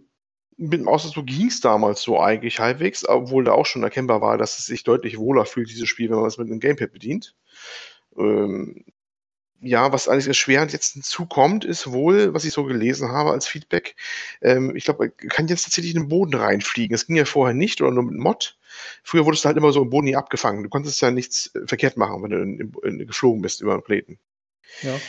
[0.57, 4.37] mit dem Ausdruck ging es damals so eigentlich halbwegs, obwohl da auch schon erkennbar war,
[4.37, 7.35] dass es sich deutlich wohler fühlt, dieses Spiel, wenn man es mit einem Gamepad bedient.
[8.17, 8.85] Ähm,
[9.65, 13.95] ja, was eigentlich erschwerend jetzt hinzukommt, ist wohl, was ich so gelesen habe als Feedback,
[14.41, 16.93] ähm, ich glaube, man kann jetzt tatsächlich in den Boden reinfliegen.
[16.93, 18.57] Das ging ja vorher nicht oder nur mit Mod.
[19.03, 20.63] Früher wurdest du halt immer so im Boden nie abgefangen.
[20.63, 23.73] Du konntest ja nichts äh, verkehrt machen, wenn du in, in, in, geflogen bist über
[23.73, 24.19] den Planeten.
[24.81, 24.99] Ja.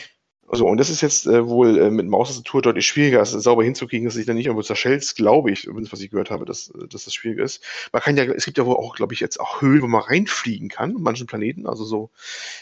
[0.48, 4.04] Also, und das ist jetzt äh, wohl äh, mit Maustastatur deutlich schwieriger, es sauber hinzukriegen,
[4.04, 7.14] dass sich dann nicht irgendwo zerschellst, glaube ich, was ich gehört habe, dass, dass das
[7.14, 7.64] schwierig ist.
[7.92, 10.02] Man kann ja, es gibt ja wohl auch, glaube ich, jetzt auch Höhlen, wo man
[10.02, 12.10] reinfliegen kann, manchen Planeten, also so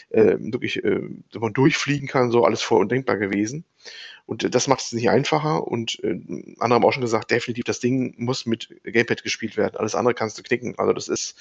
[0.09, 1.01] äh, wirklich, äh,
[1.33, 3.65] wo man durchfliegen kann, so alles voll undenkbar gewesen.
[4.25, 5.67] Und äh, das macht es nicht einfacher.
[5.67, 6.19] Und äh,
[6.59, 9.77] andere haben auch schon gesagt, definitiv, das Ding muss mit Gamepad gespielt werden.
[9.77, 10.77] Alles andere kannst du knicken.
[10.77, 11.37] Also das ist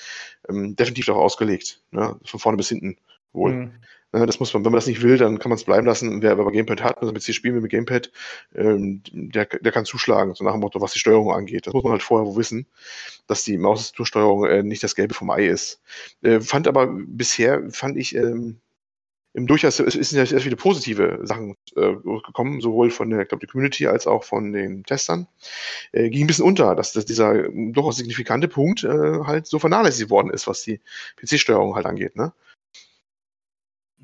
[0.49, 2.19] ähm, definitiv darauf ausgelegt, ne?
[2.25, 2.99] von vorne bis hinten
[3.33, 3.53] wohl.
[3.53, 3.73] Mhm.
[4.15, 6.23] Ja, das muss man, wenn man das nicht will, dann kann man es bleiben lassen.
[6.23, 8.13] Wer aber Gamepad hat, also mit PC spielen wir mit Gamepad,
[8.55, 11.67] ähm, der, der kann zuschlagen, so nach dem Motto, was die Steuerung angeht.
[11.67, 12.67] Das muss man halt vorher wissen,
[13.27, 15.83] dass die Maustastatursteuerung äh, nicht das Gelbe vom Ei ist.
[16.23, 18.61] Äh, fand aber bisher, fand ich, ähm,
[19.33, 23.49] im durchaus, es sind ja sehr viele positive Sachen äh, gekommen, sowohl von der, glaube,
[23.49, 25.27] Community als auch von den Testern.
[25.91, 28.89] Äh, ging ein bisschen unter, dass, dass dieser durchaus signifikante Punkt äh,
[29.25, 30.81] halt so vernachlässigt worden ist, was die
[31.17, 32.33] PC-Steuerung halt angeht, ne?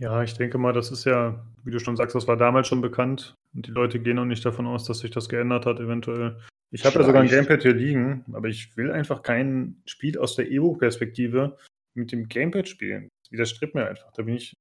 [0.00, 2.80] Ja, ich denke mal, das ist ja, wie du schon sagst, das war damals schon
[2.80, 6.38] bekannt und die Leute gehen auch nicht davon aus, dass sich das geändert hat, eventuell.
[6.70, 7.28] Ich habe ja sogar ein.
[7.28, 11.58] Gamepad hier liegen, aber ich will einfach kein Spiel aus der Ego-Perspektive
[11.92, 13.10] mit dem Gamepad spielen.
[13.22, 14.10] Das widerstrebt mir einfach.
[14.12, 14.56] Da bin ich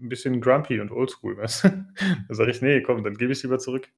[0.00, 1.86] ein bisschen grumpy und oldschool, weißt du?
[2.28, 3.90] Da sage ich, nee, komm, dann gebe ich es lieber zurück.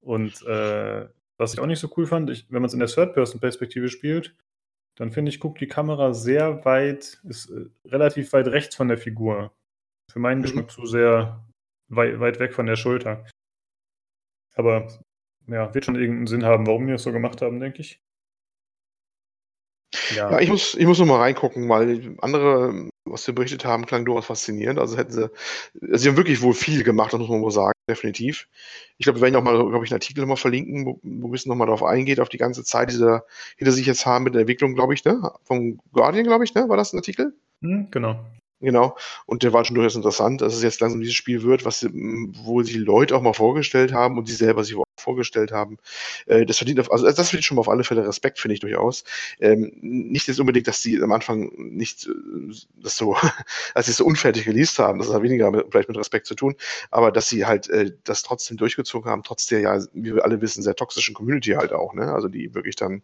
[0.00, 1.06] Und äh,
[1.38, 4.34] was ich auch nicht so cool fand, ich, wenn man es in der Third-Person-Perspektive spielt,
[4.96, 8.98] dann finde ich, guckt die Kamera sehr weit, ist äh, relativ weit rechts von der
[8.98, 9.52] Figur.
[10.14, 10.42] Für meinen Mhm.
[10.42, 11.44] Geschmack zu sehr
[11.88, 13.26] wei weit weg von der Schulter.
[14.54, 14.86] Aber
[15.48, 18.00] ja, wird schon irgendeinen Sinn haben, warum die das so gemacht haben, denke ich.
[20.14, 24.04] Ja, ich muss, ich muss noch mal reingucken, weil andere, was wir berichtet haben, klang
[24.04, 24.78] durchaus faszinierend.
[24.78, 25.30] Also hätten sie,
[25.82, 28.46] also sie haben wirklich wohl viel gemacht, das muss man wohl sagen, definitiv.
[28.98, 31.26] Ich glaube, wir werden auch mal, glaube ich, einen Artikel noch mal verlinken, wo, wo
[31.26, 33.20] ein bisschen noch mal darauf eingeht, auf die ganze Zeit, die sie
[33.56, 35.32] hinter sich jetzt haben mit der Entwicklung, glaube ich, ne?
[35.42, 36.68] Vom Guardian, glaube ich, ne?
[36.68, 37.34] War das ein Artikel?
[37.62, 38.24] Hm, genau.
[38.64, 38.96] Genau.
[39.26, 42.32] Und der war schon durchaus interessant, dass es jetzt langsam dieses Spiel wird, was m,
[42.44, 45.76] wohl die Leute auch mal vorgestellt haben und sie selber sich auch vorgestellt haben.
[46.26, 48.60] Äh, das verdient auf, also das verdient schon mal auf alle Fälle Respekt, finde ich
[48.60, 49.04] durchaus.
[49.40, 52.10] Ähm, nicht jetzt unbedingt, dass sie am Anfang nicht äh,
[52.76, 53.14] das so,
[53.74, 56.34] als sie es so unfertig geleast haben, das hat weniger mit, vielleicht mit Respekt zu
[56.34, 56.54] tun,
[56.90, 60.40] aber dass sie halt äh, das trotzdem durchgezogen haben, trotz der ja, wie wir alle
[60.40, 62.12] wissen, sehr toxischen Community halt auch, ne?
[62.12, 63.02] Also die wirklich dann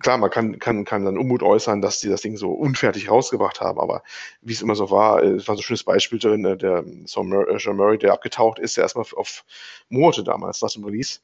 [0.00, 3.60] klar, man kann, kann, kann dann Unmut äußern, dass die das Ding so unfertig rausgebracht
[3.60, 4.02] haben, aber
[4.40, 6.84] wie es immer so war, äh, es war so ein schönes Beispiel drin, äh, der
[7.04, 9.44] Sean Murray, der abgetaucht ist, der erstmal auf
[9.88, 11.20] Monate damals nach dem Release,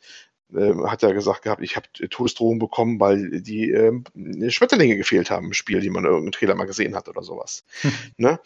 [0.54, 5.46] äh, hat er gesagt gehabt, ich habe Todesdrohungen bekommen, weil die äh, Schmetterlinge gefehlt haben
[5.46, 7.64] im Spiel, die man in irgendeinem Trailer mal gesehen hat oder sowas.
[7.80, 7.92] Hm.
[8.16, 8.40] Ne?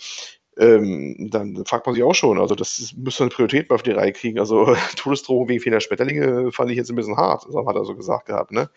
[0.59, 3.92] Ähm, dann fragt man sich auch schon, also das müsste eine Priorität mal auf die
[3.92, 4.40] Reihe kriegen.
[4.40, 8.27] Also Todesdrohung wegen fehlender Schmetterlinge fand ich jetzt ein bisschen hart, hat er so gesagt
[8.27, 8.68] gehabt, ne?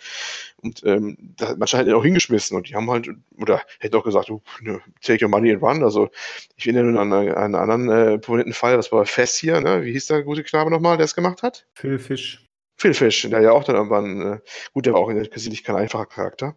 [0.62, 4.04] Und ähm, da hat man ihn auch hingeschmissen und die haben halt, oder hätte auch
[4.04, 5.84] gesagt, oh, ne, take your money and run.
[5.84, 6.10] Also
[6.56, 9.84] ich erinnere nur an einen, einen anderen äh, prominenten Fall, das war Fest hier, ne?
[9.84, 11.66] Wie hieß der gute Knabe nochmal, der es gemacht hat?
[11.74, 12.46] Phil Fish.
[12.78, 14.40] Phil Fish, der ja auch dann irgendwann, äh,
[14.74, 16.56] gut, der war auch in der Sicherlich kein einfacher Charakter,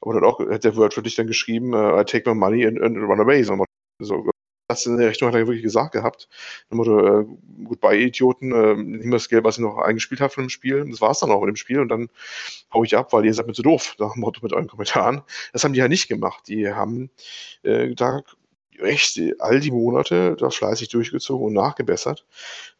[0.00, 2.66] aber dann auch hat der Word für dich dann geschrieben, uh, I take my money
[2.66, 3.64] and, and run away, so,
[3.98, 4.31] so
[4.72, 6.28] das in der Richtung hat er wirklich gesagt gehabt.
[6.68, 7.26] Dann Motto, äh,
[7.64, 10.84] goodbye, Idioten, äh, nimm das Geld, was ich noch eingespielt habe von dem Spiel.
[10.90, 12.08] Das war es dann auch mit dem Spiel und dann
[12.72, 15.22] hau ich ab, weil ihr seid mir zu doof, nach dem Motto mit euren Kommentaren.
[15.52, 16.48] Das haben die ja nicht gemacht.
[16.48, 17.10] Die haben
[17.62, 18.22] äh, da
[18.80, 22.24] echt all die Monate da fleißig durchgezogen und nachgebessert.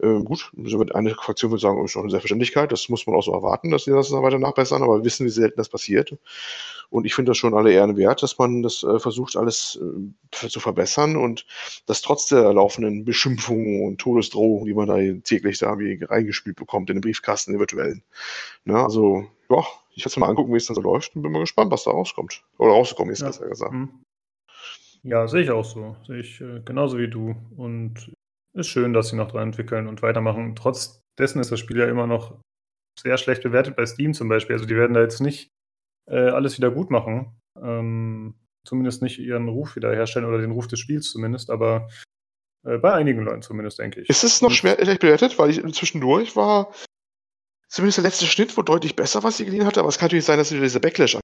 [0.02, 0.50] Ähm, gut,
[0.94, 3.84] eine Fraktion würde sagen, ist doch eine Selbstverständlichkeit, das muss man auch so erwarten, dass
[3.84, 6.16] sie das weiter nachbessern, aber wir wissen, wie selten das passiert.
[6.90, 10.48] Und ich finde das schon alle Ehren wert, dass man das äh, versucht, alles äh,
[10.48, 11.46] zu verbessern und
[11.86, 16.90] das trotz der laufenden Beschimpfungen und Todesdrohungen, die man da täglich da wie reingespielt bekommt
[16.90, 18.02] in den Briefkasten, in den virtuellen.
[18.64, 21.22] Na, ne, also, ja, ich werde es mal angucken, wie es dann so läuft und
[21.22, 22.42] bin mal gespannt, was da rauskommt.
[22.58, 23.28] Oder rausgekommen ist, ja.
[23.28, 23.72] besser gesagt.
[23.72, 23.88] Mhm.
[25.04, 25.96] Ja, sehe ich auch so.
[26.06, 27.34] Sehe ich äh, genauso wie du.
[27.56, 28.12] Und
[28.54, 30.54] ist schön, dass sie noch dran entwickeln und weitermachen.
[30.54, 32.38] Trotz dessen ist das Spiel ja immer noch
[32.98, 34.54] sehr schlecht bewertet bei Steam zum Beispiel.
[34.54, 35.50] Also die werden da jetzt nicht
[36.08, 37.34] äh, alles wieder gut machen.
[37.60, 38.34] Ähm,
[38.64, 41.88] zumindest nicht ihren Ruf wiederherstellen oder den Ruf des Spiels zumindest, aber
[42.64, 44.08] äh, bei einigen Leuten zumindest, denke ich.
[44.08, 45.38] Ist es noch schwer schlecht bewertet?
[45.38, 46.72] Weil ich zwischendurch war
[47.68, 50.26] zumindest der letzte Schnitt wohl deutlich besser, was sie geliehen hatte, aber es kann natürlich
[50.26, 51.16] sein, dass wieder diese Backlash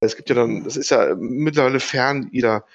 [0.00, 2.66] es gibt ja dann, das ist ja mittlerweile fern jeder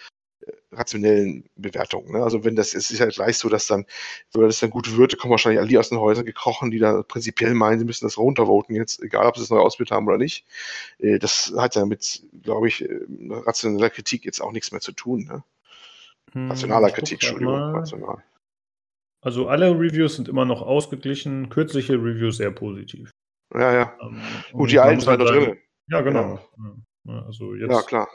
[0.72, 2.14] rationellen Bewertungen.
[2.14, 2.24] Ne?
[2.24, 3.86] Also wenn das ist, ist ja gleich so, dass dann,
[4.34, 7.54] wenn das dann gut wird, kommen wahrscheinlich alle aus den Häusern gekrochen, die da prinzipiell
[7.54, 10.46] meinen, sie müssen das runtervoten jetzt, egal ob sie es neu ausgebildet haben oder nicht.
[11.00, 14.94] Äh, das hat ja mit, glaube ich, äh, rationeller Kritik jetzt auch nichts mehr zu
[14.94, 15.26] tun.
[15.26, 15.44] Ne?
[16.34, 17.56] Hm, Rationaler hm, Kritik, Entschuldigung.
[17.56, 18.24] Rational.
[19.22, 23.12] Also alle Reviews sind immer noch ausgeglichen, kürzliche Reviews sehr positiv.
[23.54, 23.98] Ja, ja.
[24.02, 25.58] Ähm, Gut, die alten sind da drin.
[25.88, 26.40] Ja, genau.
[27.06, 27.26] Ja.
[27.26, 28.08] Also jetzt, ja, klar.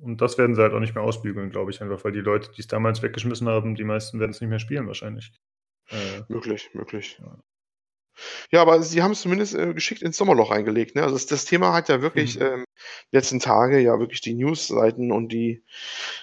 [0.00, 2.50] Und das werden sie halt auch nicht mehr ausbügeln, glaube ich, einfach, weil die Leute,
[2.52, 5.32] die es damals weggeschmissen haben, die meisten werden es nicht mehr spielen wahrscheinlich.
[5.90, 7.18] Äh, möglich, möglich.
[7.20, 7.38] Ja.
[8.50, 8.62] ja.
[8.62, 10.94] aber sie haben es zumindest äh, geschickt ins Sommerloch reingelegt.
[10.94, 11.02] Ne?
[11.02, 12.46] Also das, das, Thema hat ja wirklich mhm.
[12.46, 12.64] ähm,
[13.10, 15.64] letzten Tage ja wirklich die Newsseiten und die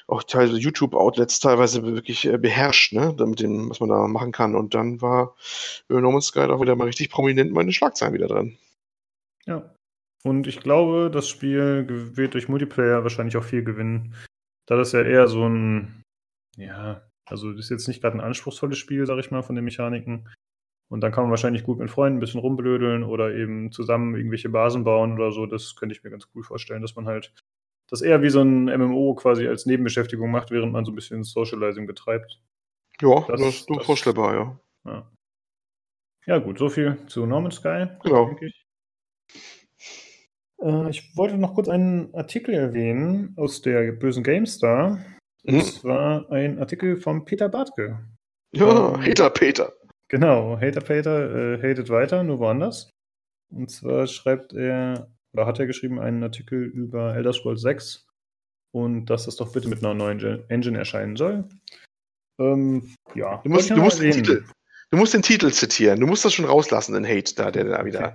[0.07, 3.15] auch teilweise YouTube-Outlets teilweise wirklich äh, beherrscht, ne?
[3.19, 4.55] mit dem, was man da machen kann.
[4.55, 5.35] Und dann war
[5.89, 8.57] äh, No Man's Sky auch wieder mal richtig prominent meine Schlagzeilen wieder drin.
[9.47, 9.74] Ja,
[10.25, 11.85] und ich glaube, das Spiel
[12.17, 14.15] wird durch Multiplayer wahrscheinlich auch viel gewinnen.
[14.65, 16.01] Da das ja eher so ein,
[16.57, 19.65] ja, also das ist jetzt nicht gerade ein anspruchsvolles Spiel, sag ich mal, von den
[19.65, 20.27] Mechaniken.
[20.89, 24.49] Und dann kann man wahrscheinlich gut mit Freunden ein bisschen rumblödeln oder eben zusammen irgendwelche
[24.49, 25.45] Basen bauen oder so.
[25.45, 27.31] Das könnte ich mir ganz cool vorstellen, dass man halt
[27.87, 31.23] das eher wie so ein MMO quasi als Nebenbeschäftigung macht, während man so ein bisschen
[31.23, 32.41] Socializing betreibt.
[32.99, 34.59] Ja, das, das ist durchaus vorstellbar, ja.
[34.85, 35.11] ja.
[36.25, 37.85] Ja, gut, so viel zu Norman Sky.
[38.01, 38.25] Genau.
[38.25, 38.65] Denke ich.
[40.61, 44.99] Äh, ich wollte noch kurz einen Artikel erwähnen aus der bösen GameStar.
[45.43, 45.53] Mhm.
[45.55, 47.99] Und zwar ein Artikel von Peter Bartke.
[48.53, 49.73] Ja, ähm, Hater Peter.
[50.07, 52.89] Genau, Hater Peter äh, hatet weiter, nur woanders.
[53.49, 58.07] Und zwar schreibt er, oder hat er geschrieben, einen Artikel über Elder Scrolls 6
[58.73, 61.49] und dass das doch bitte mit einer neuen Engine erscheinen soll.
[62.39, 64.45] Ähm, ja, du musst, du, musst den Titel,
[64.91, 65.99] du musst den Titel zitieren.
[65.99, 68.13] Du musst das schon rauslassen, den Hate da, der da wieder.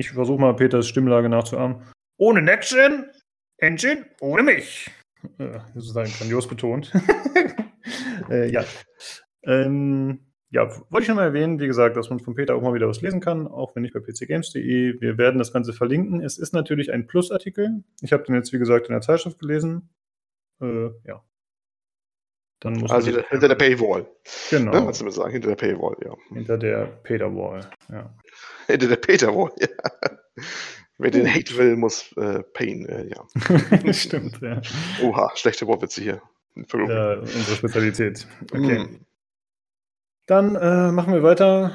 [0.00, 1.82] Ich versuche mal Peters Stimmlage nachzuahmen.
[2.16, 3.10] Ohne Next-Gen,
[3.58, 4.90] Engine, ohne mich.
[5.36, 6.90] Äh, sozusagen grandios betont.
[8.30, 8.64] äh, ja.
[9.42, 12.88] Ähm, ja, wollte ich nochmal erwähnen, wie gesagt, dass man von Peter auch mal wieder
[12.88, 15.02] was lesen kann, auch wenn nicht bei pcgames.de.
[15.02, 16.22] Wir werden das Ganze verlinken.
[16.22, 17.84] Es ist natürlich ein Plus-Artikel.
[18.00, 19.90] Ich habe den jetzt, wie gesagt, in der Zeitschrift gelesen.
[20.62, 21.22] Äh, ja.
[22.60, 24.06] Dann muss also hinter, hinter der Paywall.
[24.50, 24.72] Genau.
[24.72, 26.14] Ne, du sagen, hinter der Paywall, ja.
[26.34, 28.14] Hinter der Peter-Wall, ja.
[28.66, 29.68] Hinter der Peter-Wall, ja.
[30.98, 33.92] Wer den Hate will, muss äh, Pain, äh, ja.
[33.94, 34.60] Stimmt, ja.
[35.02, 36.22] Oha, schlechte Wortwitze hier.
[36.54, 38.26] Ja, unsere Spezialität.
[38.52, 38.80] Okay.
[38.80, 39.06] Mm.
[40.26, 41.72] Dann äh, machen wir weiter.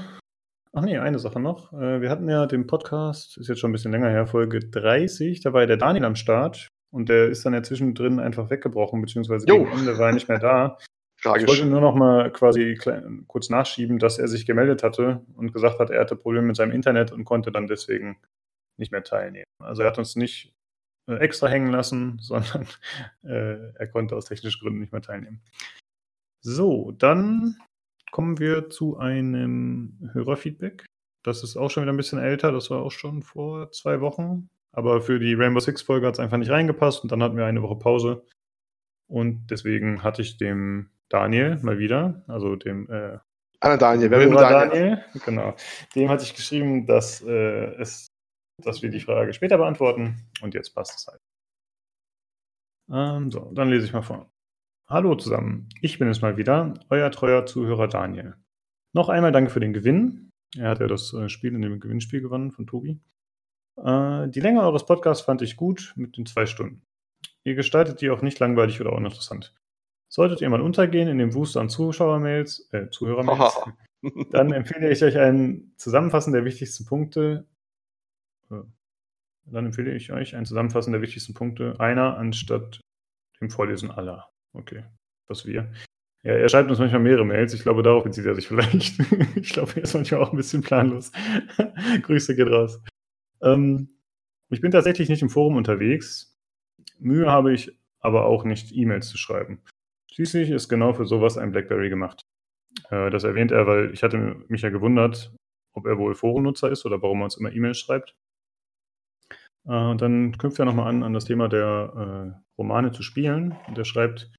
[0.73, 1.73] Ach nee, eine Sache noch.
[1.73, 5.41] Äh, wir hatten ja den Podcast, ist jetzt schon ein bisschen länger her, Folge 30,
[5.41, 9.45] da war der Daniel am Start und der ist dann ja zwischendrin einfach weggebrochen, beziehungsweise
[9.45, 10.77] gegen Ende war er nicht mehr da.
[11.21, 11.43] Tragisch.
[11.43, 15.51] Ich wollte nur noch mal quasi klein, kurz nachschieben, dass er sich gemeldet hatte und
[15.51, 18.17] gesagt hat, er hatte Probleme mit seinem Internet und konnte dann deswegen
[18.77, 19.43] nicht mehr teilnehmen.
[19.61, 20.53] Also er hat uns nicht
[21.09, 22.65] äh, extra hängen lassen, sondern
[23.23, 25.41] äh, er konnte aus technischen Gründen nicht mehr teilnehmen.
[26.41, 27.57] So, dann
[28.11, 30.85] kommen wir zu einem Hörerfeedback.
[31.25, 34.47] Das ist auch schon wieder ein bisschen älter, das war auch schon vor zwei Wochen.
[34.75, 37.45] Aber für die Rainbow Six Folge hat es einfach nicht reingepasst und dann hatten wir
[37.45, 38.25] eine Woche Pause.
[39.07, 43.19] Und deswegen hatte ich dem Daniel mal wieder, also dem äh,
[43.61, 44.35] Anna Daniel, wer Daniel?
[44.35, 45.55] Daniel, genau.
[45.95, 48.07] Dem hatte ich geschrieben, dass, äh, es,
[48.61, 51.21] dass wir die Frage später beantworten und jetzt passt es halt.
[52.91, 54.29] Ähm, so, dann lese ich mal vor.
[54.89, 58.35] Hallo zusammen, ich bin es mal wieder, euer treuer Zuhörer Daniel.
[58.93, 60.31] Noch einmal danke für den Gewinn.
[60.57, 62.99] Er hat ja das äh, Spiel in dem Gewinnspiel gewonnen von Tobi.
[63.77, 66.81] Äh, die Länge eures Podcasts fand ich gut mit den zwei Stunden.
[67.43, 69.53] Ihr gestaltet die auch nicht langweilig oder uninteressant.
[70.07, 73.59] Solltet ihr mal untergehen in dem Wust an Zuschauermails, äh, Zuhörermails,
[74.31, 77.45] dann empfehle ich euch ein Zusammenfassen der wichtigsten Punkte.
[78.49, 78.61] Äh,
[79.45, 82.79] dann empfehle ich euch ein Zusammenfassen der wichtigsten Punkte einer anstatt
[83.41, 84.29] dem Vorlesen aller.
[84.53, 84.85] Okay,
[85.27, 85.71] was wir.
[86.23, 87.53] Ja, er schreibt uns manchmal mehrere Mails.
[87.53, 88.99] Ich glaube, darauf bezieht er sich vielleicht.
[89.35, 91.11] ich glaube, er ist manchmal auch ein bisschen planlos.
[92.01, 92.81] Grüße geht raus.
[93.45, 93.89] Ähm,
[94.49, 96.37] ich bin tatsächlich nicht im Forum unterwegs.
[96.99, 99.61] Mühe habe ich aber auch nicht, E-Mails zu schreiben.
[100.11, 102.21] Schließlich ist genau für sowas ein BlackBerry gemacht.
[102.89, 105.35] Äh, das erwähnt er, weil ich hatte mich ja gewundert,
[105.73, 108.15] ob er wohl Forumnutzer ist oder warum er uns immer E-Mails schreibt.
[109.65, 113.55] Äh, dann knüpft er nochmal an an das Thema der äh, Romane zu spielen.
[113.67, 114.31] Und er schreibt,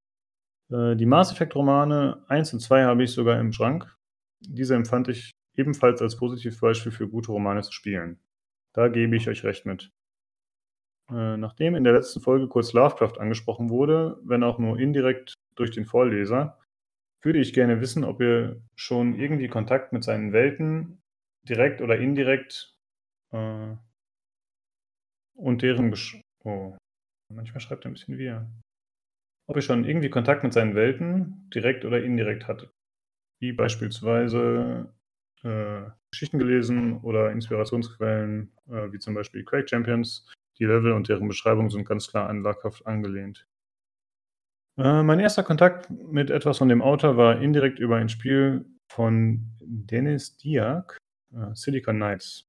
[0.70, 3.96] äh, die Mass Effect Romane 1 und 2 habe ich sogar im Schrank.
[4.40, 8.20] Diese empfand ich ebenfalls als positives Beispiel für gute Romane zu spielen.
[8.76, 9.90] Da gebe ich euch recht mit.
[11.10, 15.70] Äh, nachdem in der letzten Folge kurz Lovecraft angesprochen wurde, wenn auch nur indirekt durch
[15.70, 16.58] den Vorleser,
[17.22, 21.00] würde ich gerne wissen, ob ihr schon irgendwie Kontakt mit seinen Welten
[21.48, 22.76] direkt oder indirekt
[23.32, 23.76] äh,
[25.36, 26.76] und deren Gesch oh,
[27.32, 28.50] manchmal schreibt er ein bisschen wie er.
[29.48, 32.74] Ob ihr schon irgendwie Kontakt mit seinen Welten direkt oder indirekt hattet.
[33.40, 34.94] Wie beispielsweise
[35.44, 40.30] äh, Geschichten gelesen oder Inspirationsquellen, äh, wie zum Beispiel Quake Champions.
[40.58, 43.46] Die Level und deren Beschreibung sind ganz klar an Lovecraft angelehnt.
[44.78, 49.50] Äh, mein erster Kontakt mit etwas von dem Autor war indirekt über ein Spiel von
[49.60, 50.96] Dennis Diak,
[51.32, 52.46] äh, Silicon Knights.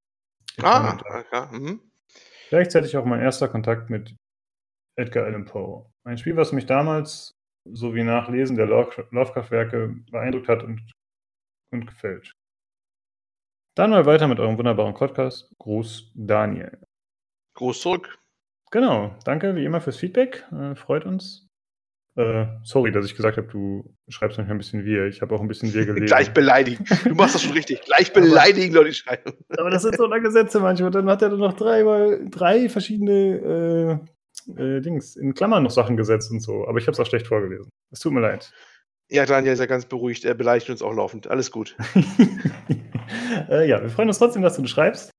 [0.62, 1.58] Ah, okay.
[1.58, 1.82] Mhm.
[2.50, 4.16] Gleichzeitig auch mein erster Kontakt mit
[4.98, 5.90] Edgar Allan Poe.
[6.04, 7.32] Ein Spiel, was mich damals
[7.66, 10.82] sowie nach Lesen der Lovecraft-Werke beeindruckt hat und,
[11.72, 12.32] und gefällt.
[13.78, 15.54] Dann mal weiter mit eurem wunderbaren Podcast.
[15.60, 16.80] Gruß Daniel.
[17.54, 18.18] Gruß zurück.
[18.72, 20.48] Genau, danke wie immer fürs Feedback.
[20.52, 21.48] Äh, freut uns.
[22.16, 25.06] Äh, sorry, dass ich gesagt habe, du schreibst manchmal ein bisschen wir.
[25.06, 26.08] Ich habe auch ein bisschen wir gelesen.
[26.08, 26.86] Gleich beleidigen.
[27.04, 27.82] Du machst das schon richtig.
[27.82, 29.34] Gleich beleidigen, Leute, schreiben.
[29.60, 30.90] Aber das sind so lange Sätze manchmal.
[30.90, 34.02] Dann hat er dann noch dreimal drei verschiedene
[34.58, 36.68] äh, äh, Dings in Klammern noch Sachen gesetzt und so.
[36.68, 37.70] Aber ich habe es auch schlecht vorgelesen.
[37.92, 38.52] Es tut mir leid.
[39.10, 40.26] Ja, Daniel ist ja ganz beruhigt.
[40.26, 41.28] Er beleidigt uns auch laufend.
[41.28, 41.78] Alles gut.
[43.50, 45.12] äh, ja, wir freuen uns trotzdem, dass du das schreibst.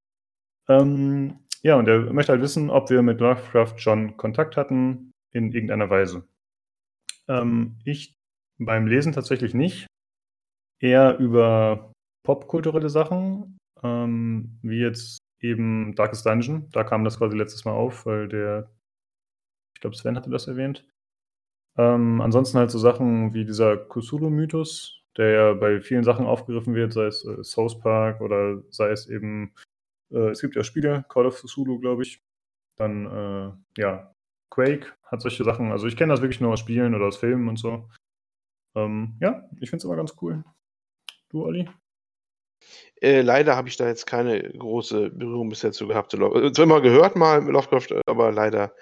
[0.69, 5.53] Ähm, ja, und er möchte halt wissen, ob wir mit Lovecraft schon Kontakt hatten in
[5.53, 6.29] irgendeiner Weise.
[7.29, 8.15] Ähm, ich
[8.59, 9.87] beim Lesen tatsächlich nicht.
[10.81, 11.93] Eher über
[12.25, 16.69] popkulturelle Sachen, ähm, wie jetzt eben Darkest Dungeon.
[16.71, 18.71] Da kam das quasi letztes Mal auf, weil der,
[19.75, 20.87] ich glaube, Sven hatte das erwähnt.
[21.79, 26.93] Ähm, ansonsten halt so Sachen wie dieser Cthulhu-Mythos, der ja bei vielen Sachen aufgegriffen wird,
[26.93, 29.55] sei es äh, South Park oder sei es eben,
[30.11, 32.21] äh, es gibt ja Spiele, Call of Cthulhu, glaube ich.
[32.77, 34.13] Dann, äh, ja,
[34.51, 35.71] Quake hat solche Sachen.
[35.71, 37.89] Also ich kenne das wirklich nur aus Spielen oder aus Filmen und so.
[38.75, 40.45] Ähm, ja, ich finde es immer ganz cool.
[41.29, 41.69] Du, Olli?
[43.01, 46.13] Äh, leider habe ich da jetzt keine große Berührung bisher zu gehabt.
[46.15, 48.73] Äh, zwar immer gehört mal Lovecraft, aber leider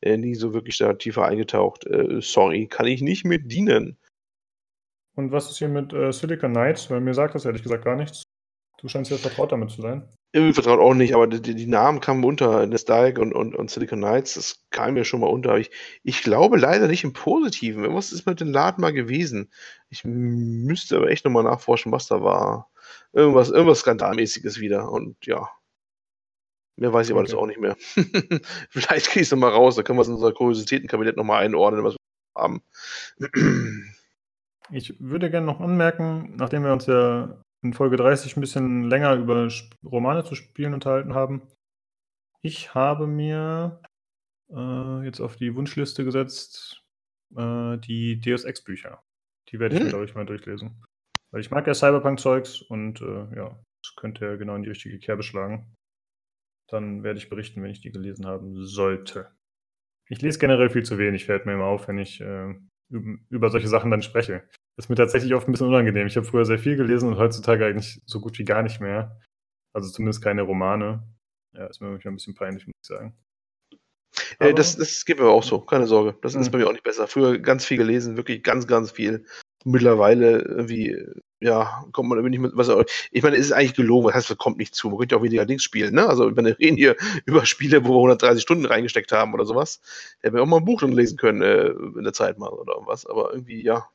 [0.00, 1.86] äh, nie so wirklich da tiefer eingetaucht.
[1.86, 3.98] Äh, sorry, kann ich nicht mit dienen.
[5.14, 6.90] Und was ist hier mit äh, Silicon Knights?
[6.90, 8.22] Weil mir sagt das ehrlich gesagt gar nichts.
[8.80, 10.08] Du scheinst ja vertraut damit zu sein.
[10.32, 13.98] Irgendwie vertraut auch nicht, aber die, die Namen kamen unter, Nostalgia und, und, und Silicon
[13.98, 15.58] Knights, das kam mir schon mal unter.
[15.58, 15.70] Ich,
[16.04, 17.82] ich glaube leider nicht im Positiven.
[17.82, 19.50] Irgendwas ist mit dem Laden mal gewesen.
[19.88, 22.70] Ich müsste aber echt nochmal nachforschen, was da war.
[23.12, 24.90] Irgendwas, irgendwas Skandalmäßiges wieder.
[24.90, 25.50] Und ja,
[26.80, 27.30] Mehr weiß ich aber okay.
[27.30, 27.76] das auch nicht mehr.
[28.70, 31.84] Vielleicht kriege ich es nochmal raus, da können wir es in unser Kuriositätenkabinett nochmal einordnen,
[31.84, 32.62] was wir haben.
[34.70, 39.14] ich würde gerne noch anmerken, nachdem wir uns ja in Folge 30 ein bisschen länger
[39.16, 39.46] über
[39.84, 41.42] Romane zu spielen unterhalten haben.
[42.40, 43.82] Ich habe mir
[44.50, 46.82] äh, jetzt auf die Wunschliste gesetzt
[47.36, 49.02] äh, die Deus Ex-Bücher.
[49.50, 49.86] Die werde ich hm.
[49.88, 50.82] mir, glaube ich, mal durchlesen.
[51.30, 54.98] Weil ich mag ja Cyberpunk-Zeugs und äh, ja, das könnte ja genau in die richtige
[54.98, 55.76] Kerbe schlagen.
[56.70, 59.30] Dann werde ich berichten, wenn ich die gelesen haben sollte.
[60.08, 62.54] ich lese generell viel zu wenig, fällt mir immer auf, wenn ich äh,
[62.90, 64.42] über solche Sachen dann spreche.
[64.76, 66.06] Das ist mir tatsächlich oft ein bisschen unangenehm.
[66.06, 69.20] Ich habe früher sehr viel gelesen und heutzutage eigentlich so gut wie gar nicht mehr.
[69.72, 71.06] Also zumindest keine Romane.
[71.54, 73.16] Ja, ist mir manchmal ein bisschen peinlich, muss ich sagen.
[74.38, 76.18] Äh, das, das geht mir auch so, keine Sorge.
[76.22, 76.52] Das ist mhm.
[76.52, 77.06] bei mir auch nicht besser.
[77.06, 79.24] Früher ganz viel gelesen, wirklich ganz, ganz viel.
[79.64, 80.96] Mittlerweile irgendwie,
[81.40, 82.68] ja, kommt man irgendwie nicht mit, was
[83.10, 84.88] ich meine, es ist eigentlich gelogen, das heißt, es kommt nicht zu.
[84.90, 86.06] Man könnte ja auch weniger Dings spielen, ne?
[86.06, 89.80] Also, wir reden hier über Spiele, wo wir 130 Stunden reingesteckt haben oder sowas,
[90.20, 92.74] hätten wir auch mal ein Buch dann lesen können äh, in der Zeit mal oder
[92.86, 93.06] was.
[93.06, 93.88] Aber irgendwie, ja,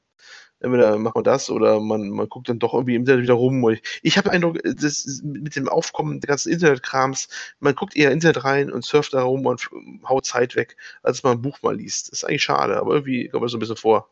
[0.59, 3.69] entweder macht man das oder man, man guckt dann doch irgendwie im Internet wieder rum.
[3.69, 7.29] Ich, ich habe den Eindruck, das mit dem Aufkommen der ganzen Internetkrams,
[7.59, 9.69] man guckt eher Internet rein und surft da rum und
[10.07, 12.11] haut Zeit weg, als man ein Buch mal liest.
[12.11, 14.09] Das ist eigentlich schade, aber irgendwie kommt mir so ein bisschen vor.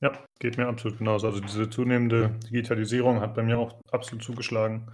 [0.00, 1.26] Ja, geht mir absolut genauso.
[1.26, 4.92] Also diese zunehmende Digitalisierung hat bei mir auch absolut zugeschlagen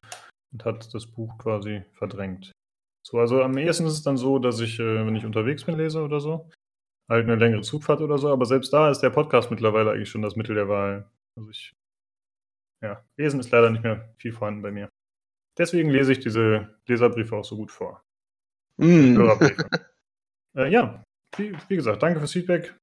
[0.53, 2.53] und hat das Buch quasi verdrängt.
[3.07, 5.77] So, also am ehesten ist es dann so, dass ich, äh, wenn ich unterwegs bin,
[5.77, 6.49] lese oder so,
[7.11, 10.23] halt eine längere Zugfahrt oder so, aber selbst da ist der Podcast mittlerweile eigentlich schon
[10.23, 11.11] das Mittel der Wahl.
[11.37, 11.73] Also ich,
[12.83, 14.89] ja, lesen ist leider nicht mehr viel vorhanden bei mir.
[15.59, 18.03] Deswegen lese ich diese Leserbriefe auch so gut vor.
[18.79, 19.21] Mm.
[20.57, 21.05] äh, ja,
[21.37, 22.75] wie, wie, gesagt, danke fürs Feedback.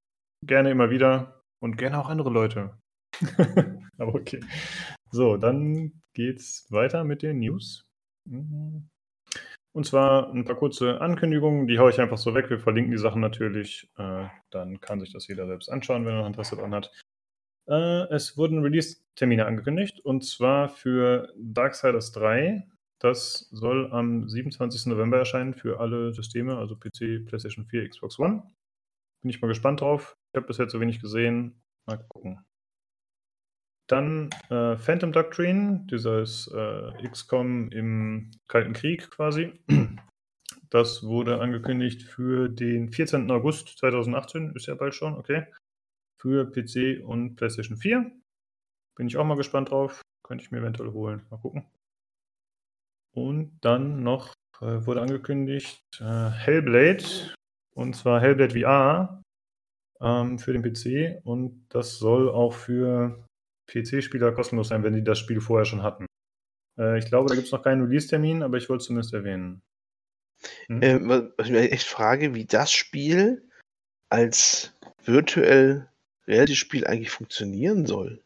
[0.45, 2.77] Gerne immer wieder und gerne auch andere Leute.
[3.97, 4.39] aber okay.
[5.11, 7.85] So, dann geht's weiter mit den News.
[8.25, 8.89] Mhm.
[9.73, 12.49] Und zwar ein paar kurze Ankündigungen, die haue ich einfach so weg.
[12.49, 13.89] Wir verlinken die Sachen natürlich.
[13.97, 16.91] Äh, dann kann sich das jeder selbst anschauen, wenn er noch Interesse daran hat.
[17.67, 22.67] Äh, es wurden Release-Termine angekündigt und zwar für Darksiders 3.
[22.99, 24.87] Das soll am 27.
[24.87, 28.43] November erscheinen für alle Systeme, also PC, PlayStation 4, Xbox One.
[29.21, 30.17] Bin ich mal gespannt drauf.
[30.31, 31.61] Ich habe bisher zu wenig gesehen.
[31.85, 32.43] Mal gucken.
[33.87, 39.59] Dann äh, Phantom Doctrine, dieses äh, XCOM im Kalten Krieg quasi.
[40.69, 43.29] Das wurde angekündigt für den 14.
[43.29, 45.45] August 2018, ist ja bald schon, okay.
[46.17, 48.09] Für PC und PlayStation 4.
[48.95, 50.01] Bin ich auch mal gespannt drauf.
[50.23, 51.25] Könnte ich mir eventuell holen.
[51.29, 51.65] Mal gucken.
[53.13, 57.35] Und dann noch äh, wurde angekündigt äh, Hellblade.
[57.75, 59.21] Und zwar Hellblade VR
[60.01, 61.25] ähm, für den PC.
[61.25, 63.25] Und das soll auch für
[63.67, 66.05] PC-Spieler kostenlos sein, wenn die das Spiel vorher schon hatten.
[66.77, 69.61] Äh, ich glaube, da gibt es noch keinen Release-Termin, aber ich wollte es zumindest erwähnen.
[70.67, 70.81] Hm?
[70.81, 73.47] Äh, was ich mir echt frage, wie das Spiel
[74.09, 75.87] als virtuell
[76.27, 78.23] reales Spiel eigentlich funktionieren soll.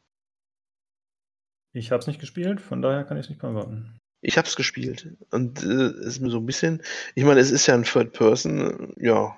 [1.73, 3.97] Ich habe es nicht gespielt, von daher kann ich es nicht beantworten.
[4.21, 6.81] Ich habe es gespielt und es äh, ist mir so ein bisschen,
[7.13, 9.37] ich meine, es ist ja ein Third Person, ja,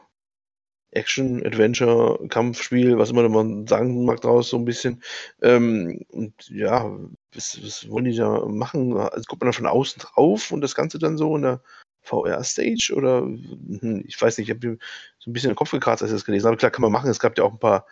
[0.92, 5.04] Action, Adventure, Kampfspiel, was immer man sagen mag draus, so ein bisschen.
[5.42, 6.90] Ähm, und ja,
[7.34, 8.98] was, was, wollen die da machen?
[8.98, 11.62] Also guckt man da von außen drauf und das Ganze dann so in der
[12.04, 14.78] VR-Stage oder hm, ich weiß nicht, ich habe
[15.20, 16.58] so ein bisschen den Kopf gekratzt, als ich das gelesen habe.
[16.58, 17.10] Klar, kann man machen.
[17.10, 17.86] Es gab ja auch ein paar,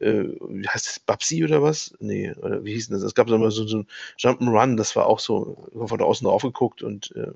[0.00, 1.94] äh, wie heißt das, Babsi oder was?
[2.00, 3.02] Nee, oder wie hieß das?
[3.02, 3.86] Es gab so, so ein
[4.18, 7.32] Jump'n'Run, das war auch so, von außen drauf geguckt und äh,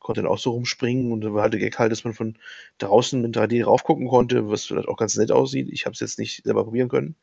[0.00, 2.36] konnte dann auch so rumspringen und da war halt der Gag halt, dass man von
[2.78, 5.68] draußen mit 3D raufgucken konnte, was vielleicht auch ganz nett aussieht.
[5.70, 7.16] Ich habe es jetzt nicht selber probieren können.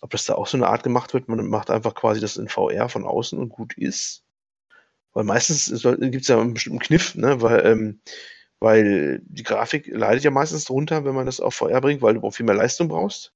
[0.00, 2.48] Ob das da auch so eine Art gemacht wird, man macht einfach quasi das in
[2.48, 4.24] VR von außen und gut ist.
[5.12, 7.40] Weil meistens gibt es ja einen bestimmten Kniff, ne?
[7.40, 8.00] weil, ähm,
[8.60, 12.30] weil die Grafik leidet ja meistens drunter, wenn man das auf VR bringt, weil du
[12.30, 13.32] viel mehr Leistung brauchst.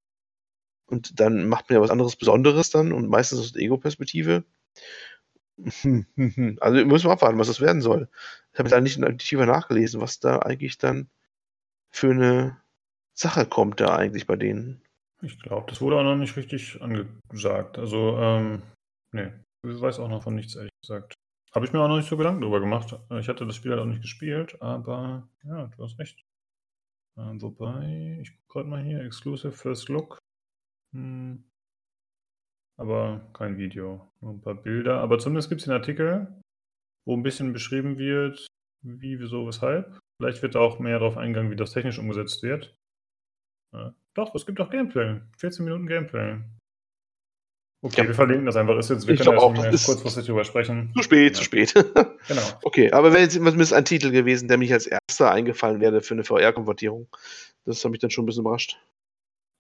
[0.87, 4.45] Und dann macht man ja was anderes Besonderes dann und meistens aus der Ego-Perspektive.
[6.61, 8.09] Also müssen wir abwarten, was das werden soll.
[8.59, 11.09] Ich habe da nicht tiefer nachgelesen, was da eigentlich dann
[11.91, 12.61] für eine
[13.15, 14.83] Sache kommt da eigentlich bei denen.
[15.23, 17.79] Ich glaube, das wurde auch noch nicht richtig angesagt.
[17.79, 18.63] Also, ähm,
[19.13, 19.31] nee,
[19.65, 21.15] ich weiß auch noch von nichts, ehrlich gesagt.
[21.55, 22.99] Habe ich mir auch noch nicht so Gedanken drüber gemacht.
[23.21, 26.21] Ich hatte das Spiel halt auch nicht gespielt, aber ja, du hast recht.
[27.17, 30.19] Ähm, wobei, ich gucke gerade mal hier, Exclusive First Look.
[30.93, 31.45] Hm,
[32.77, 34.11] aber kein Video.
[34.21, 34.99] Nur ein paar Bilder.
[34.99, 36.43] Aber zumindest gibt es einen Artikel,
[37.09, 38.47] wo ein bisschen beschrieben wird,
[38.85, 39.99] wie, wieso, weshalb.
[40.21, 42.77] Vielleicht wird da auch mehr darauf eingegangen, wie das technisch umgesetzt wird.
[43.75, 43.95] Ja.
[44.15, 45.21] Doch, es gibt auch Gameplay.
[45.39, 46.39] 14 Minuten Gameplay.
[47.83, 48.09] Okay, ja.
[48.09, 48.77] wir verlinken das einfach.
[48.77, 50.93] Ist jetzt, wir ich können auch, nicht kurzfristig drüber sprechen.
[50.97, 51.39] Zu spät, ja.
[51.39, 51.73] zu spät.
[52.29, 52.43] genau.
[52.63, 56.25] Okay, aber wäre jetzt ein Titel gewesen, der mich als erster eingefallen wäre für eine
[56.25, 57.09] VR-Konvertierung.
[57.65, 58.79] Das hat mich dann schon ein bisschen überrascht.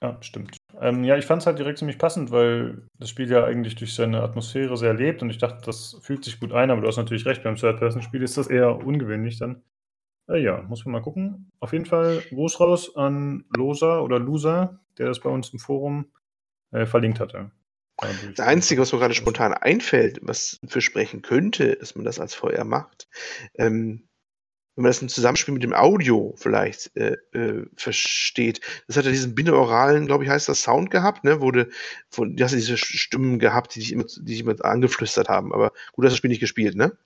[0.00, 0.56] Ja, stimmt.
[0.80, 3.94] Ähm, ja, ich fand es halt direkt ziemlich passend, weil das Spiel ja eigentlich durch
[3.94, 6.98] seine Atmosphäre sehr lebt und ich dachte, das fühlt sich gut ein, aber du hast
[6.98, 9.62] natürlich recht, beim Third-Person-Spiel ist das eher ungewöhnlich dann.
[10.28, 11.50] Äh, ja, muss man mal gucken.
[11.58, 16.12] Auf jeden Fall Gruß raus an Losa oder Loser, der das bei uns im Forum
[16.70, 17.50] äh, verlinkt hatte.
[18.36, 22.34] Das Einzige, was mir gerade spontan einfällt, was für sprechen könnte, dass man das als
[22.34, 23.08] VR macht,
[23.54, 24.07] ähm,
[24.78, 28.60] wenn man das im Zusammenspiel mit dem Audio vielleicht äh, äh, versteht.
[28.86, 31.40] Das hat ja diesen binauralen, glaube ich, heißt das Sound gehabt, ne?
[31.40, 31.68] Wurde,
[32.12, 35.52] wo, du hast ja diese Stimmen gehabt, die dich immer, die dich immer angeflüstert haben.
[35.52, 36.96] Aber gut, hast das Spiel nicht gespielt, ne?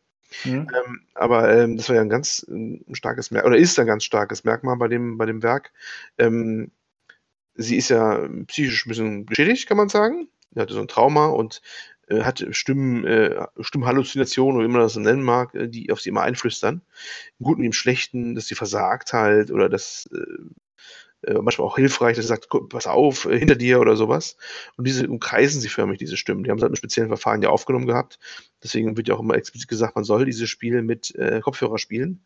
[0.44, 0.68] Mhm.
[0.68, 4.04] Ähm, aber ähm, das war ja ein ganz ein starkes Merkmal, oder ist ein ganz
[4.04, 5.72] starkes Merkmal bei dem, bei dem Werk.
[6.18, 6.72] Ähm,
[7.54, 10.28] sie ist ja psychisch ein bisschen geschädigt, kann man sagen.
[10.54, 11.62] Sie hatte so ein Trauma und
[12.12, 16.10] äh, hat Stimmen, äh, Stimmhalluzinationen, oder wie man das nennen mag, äh, die auf sie
[16.10, 16.82] immer einflüstern.
[17.38, 21.76] Im Guten wie im Schlechten, dass sie versagt halt oder dass äh, äh, manchmal auch
[21.76, 24.36] hilfreich, dass er sagt, pass auf, äh, hinter dir oder sowas.
[24.76, 26.44] Und diese umkreisen sie förmlich, diese Stimmen.
[26.44, 28.18] Die haben es halt mit speziellen Verfahren ja aufgenommen gehabt.
[28.62, 32.24] Deswegen wird ja auch immer explizit gesagt, man soll diese Spiele mit Kopfhörer spielen.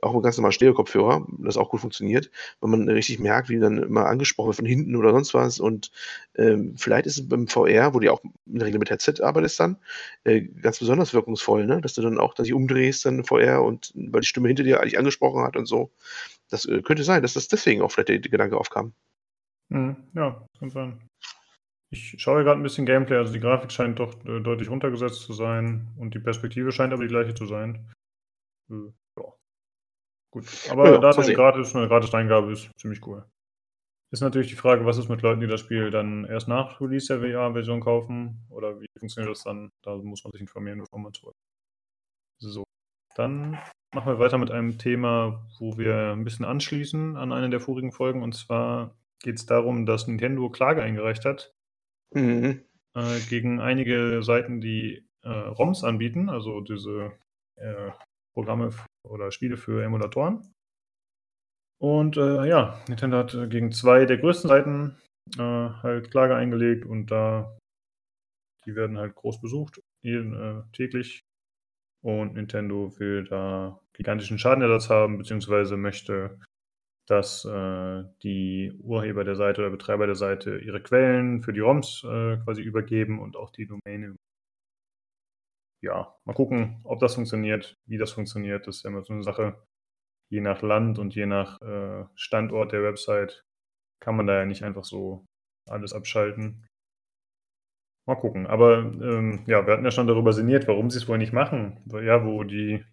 [0.00, 2.30] Auch mit ganz normalen Stereo-Kopfhörer, das auch gut funktioniert,
[2.60, 5.60] weil man richtig merkt, wie dann immer angesprochen wird von hinten oder sonst was.
[5.60, 5.92] Und
[6.36, 9.60] ähm, vielleicht ist es beim VR, wo ja auch in der Regel mit Headset arbeitest
[9.60, 9.76] dann,
[10.24, 11.80] äh, ganz besonders wirkungsvoll, ne?
[11.80, 14.80] dass du dann auch dass dich umdrehst dann VR und weil die Stimme hinter dir
[14.80, 15.92] eigentlich angesprochen hat und so.
[16.48, 18.94] Das äh, könnte sein, dass das deswegen auch vielleicht der, Gedanke aufkam.
[19.68, 21.08] Mhm, ja, kann sein.
[21.90, 25.34] Ich schaue gerade ein bisschen Gameplay, also die Grafik scheint doch äh, deutlich runtergesetzt zu
[25.34, 27.92] sein und die Perspektive scheint aber die gleiche zu sein.
[28.70, 28.92] Äh.
[30.32, 30.46] Gut.
[30.70, 33.24] Aber ja, da eine gratis, eine gratis Eingabe ist, ziemlich cool.
[34.10, 37.06] Ist natürlich die Frage, was ist mit Leuten, die das Spiel dann erst nach Release
[37.06, 38.46] der VR-Version kaufen?
[38.50, 39.70] Oder wie funktioniert das dann?
[39.82, 41.34] Da muss man sich informieren, bevor man holt.
[42.38, 42.64] So.
[43.14, 43.58] Dann
[43.94, 47.92] machen wir weiter mit einem Thema, wo wir ein bisschen anschließen an eine der vorigen
[47.92, 48.22] Folgen.
[48.22, 51.54] Und zwar geht es darum, dass Nintendo Klage eingereicht hat
[52.10, 52.64] mhm.
[52.94, 57.12] äh, gegen einige Seiten, die äh, ROMs anbieten, also diese
[57.56, 57.90] äh,
[58.34, 58.70] Programme
[59.08, 60.52] oder Spiele für Emulatoren.
[61.80, 64.96] Und äh, ja, Nintendo hat gegen zwei der größten Seiten
[65.36, 67.56] äh, halt Klage eingelegt und da
[68.64, 71.24] die werden halt groß besucht, jeden, äh, täglich
[72.02, 76.38] und Nintendo will da gigantischen Schadenersatz haben, beziehungsweise möchte,
[77.08, 82.04] dass äh, die Urheber der Seite oder Betreiber der Seite ihre Quellen für die ROMs
[82.04, 84.16] äh, quasi übergeben und auch die Domäne.
[85.82, 88.66] Ja, mal gucken, ob das funktioniert, wie das funktioniert.
[88.66, 89.66] Das ist ja immer so eine Sache.
[90.30, 93.44] Je nach Land und je nach äh, Standort der Website
[94.00, 95.26] kann man da ja nicht einfach so
[95.68, 96.66] alles abschalten.
[98.06, 98.46] Mal gucken.
[98.46, 101.80] Aber ähm, ja, wir hatten ja schon darüber sinniert, warum sie es wohl nicht machen.
[101.86, 102.84] Ja, wo die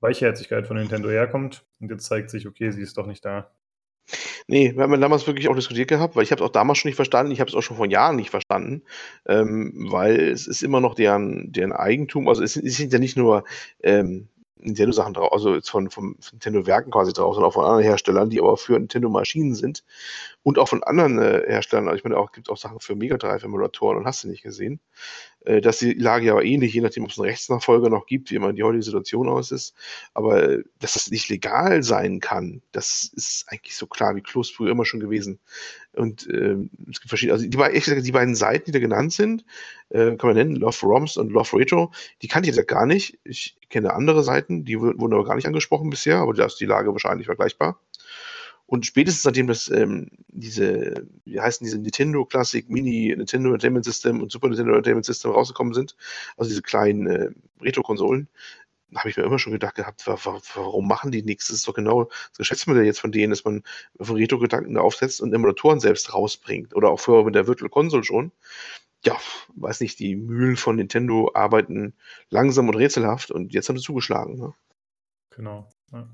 [0.00, 1.64] Weichherzigkeit von Nintendo herkommt.
[1.80, 3.52] Und jetzt zeigt sich, okay, sie ist doch nicht da.
[4.46, 6.88] Nee, wir haben damals wirklich auch diskutiert gehabt, weil ich habe es auch damals schon
[6.88, 8.82] nicht verstanden, ich habe es auch schon vor Jahren nicht verstanden,
[9.26, 12.28] ähm, weil es ist immer noch deren, deren Eigentum.
[12.28, 13.44] Also es, es sind ja nicht nur
[13.82, 14.28] ähm,
[14.62, 18.40] Nintendo-Sachen drauf, also jetzt von, von Nintendo-Werken quasi drauf, sondern auch von anderen Herstellern, die
[18.40, 19.84] aber für Nintendo-Maschinen sind
[20.42, 21.88] und auch von anderen äh, Herstellern.
[21.88, 24.80] Also ich meine, auch gibt auch Sachen für Mega Drive-Emulatoren und hast du nicht gesehen.
[25.44, 28.36] Äh, dass die Lage ja ähnlich, je nachdem, ob es einen Rechtsnachfolger noch gibt, wie
[28.36, 29.74] immer die heutige Situation aus ist.
[30.14, 34.50] Aber äh, dass das nicht legal sein kann, das ist eigentlich so klar wie Klos
[34.50, 35.40] früher immer schon gewesen.
[35.94, 36.56] Und äh,
[36.90, 39.44] es gibt verschiedene, also die, die, beiden Seiten, die da genannt sind,
[39.90, 43.18] äh, kann man nennen, Love ROMs und Love Retro, die kannte ich ja gar nicht.
[43.24, 46.66] Ich kenne andere Seiten, die wurden aber gar nicht angesprochen bisher, aber da ist die
[46.66, 47.78] Lage wahrscheinlich vergleichbar.
[48.72, 54.22] Und spätestens seitdem das, ähm, diese, wie heißen diese Nintendo Classic Mini, Nintendo Entertainment System
[54.22, 55.94] und Super Nintendo Entertainment System rausgekommen sind,
[56.38, 57.28] also diese kleinen äh,
[57.60, 58.28] Retro-Konsolen,
[58.94, 61.48] habe ich mir immer schon gedacht gehabt, warum machen die nichts?
[61.48, 63.62] Das ist doch genau das Geschäftsmodell jetzt von denen, dass man
[64.00, 66.74] Retro-Gedanken aufsetzt und Emulatoren selbst rausbringt.
[66.74, 68.32] Oder auch vorher mit der Virtual Console schon.
[69.04, 69.18] Ja,
[69.54, 71.92] weiß nicht, die Mühlen von Nintendo arbeiten
[72.30, 74.38] langsam und rätselhaft und jetzt haben sie zugeschlagen.
[74.38, 74.54] Ne?
[75.28, 75.68] Genau.
[75.92, 76.08] Ja.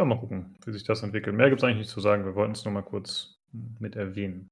[0.00, 1.36] Ja, mal gucken, wie sich das entwickelt.
[1.36, 2.24] Mehr gibt es eigentlich nicht zu sagen.
[2.24, 4.48] Wir wollten es nur mal kurz mit erwähnen.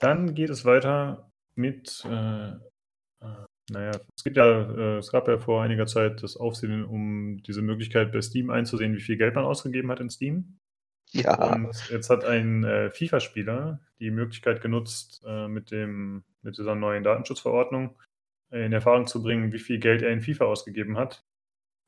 [0.00, 5.36] Dann geht es weiter mit, äh, äh, naja, es gibt ja, äh, es gab ja
[5.36, 9.44] vor einiger Zeit das Aufsehen, um diese Möglichkeit bei Steam einzusehen, wie viel Geld man
[9.44, 10.56] ausgegeben hat in Steam.
[11.10, 11.52] Ja.
[11.52, 17.04] Und jetzt hat ein äh, FIFA-Spieler die Möglichkeit genutzt, äh, mit, dem, mit dieser neuen
[17.04, 17.98] Datenschutzverordnung
[18.50, 21.27] in Erfahrung zu bringen, wie viel Geld er in FIFA ausgegeben hat.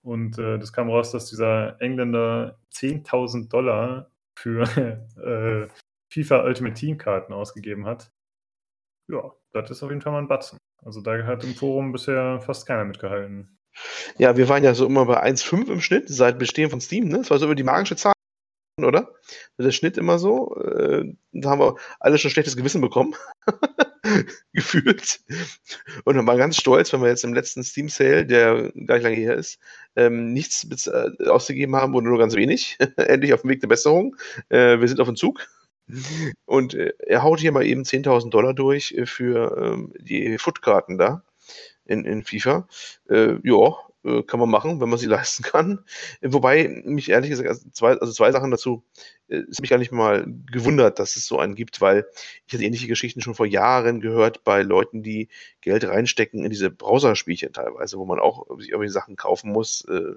[0.03, 4.63] Und äh, das kam raus, dass dieser Engländer 10.000 Dollar für
[5.23, 5.69] äh,
[6.13, 8.11] FIFA Ultimate Team Karten ausgegeben hat.
[9.09, 10.59] Ja, das ist auf jeden Fall mal ein Batzen.
[10.83, 13.59] Also da hat im Forum bisher fast keiner mitgehalten.
[14.19, 17.09] Ja, wir waren ja so immer bei 1,5 im Schnitt seit Bestehen von Steam.
[17.09, 17.19] Ne?
[17.19, 18.13] Das war so über die magische Zahl,
[18.85, 19.13] oder?
[19.59, 20.57] Der Schnitt immer so.
[20.57, 23.15] Äh, da haben wir alle schon schlechtes Gewissen bekommen.
[24.53, 25.21] gefühlt.
[26.05, 29.05] Und dann war ganz stolz, wenn wir jetzt im letzten Steam Sale, der gar nicht
[29.05, 29.59] lange her ist,
[29.97, 32.79] ähm, nichts äh, ausgegeben haben oder nur ganz wenig.
[32.97, 34.17] Endlich auf dem Weg der Besserung.
[34.49, 35.47] Äh, wir sind auf dem Zug.
[36.45, 40.99] Und äh, er haut hier mal eben 10.000 Dollar durch äh, für ähm, die Footkarten
[40.99, 41.25] da
[41.85, 42.69] in, in FIFA.
[43.09, 43.75] Äh, ja,
[44.05, 45.85] äh, kann man machen, wenn man sie leisten kann.
[46.23, 48.83] Wobei mich ehrlich gesagt, also zwei, also zwei Sachen dazu,
[49.29, 52.07] äh, es mich gar nicht mal gewundert, dass es so einen gibt, weil
[52.47, 55.29] ich hatte ähnliche Geschichten schon vor Jahren gehört bei Leuten, die
[55.61, 59.85] Geld reinstecken in diese Browserspielchen teilweise, wo man auch sich irgendwie Sachen kaufen muss.
[59.87, 60.15] Äh,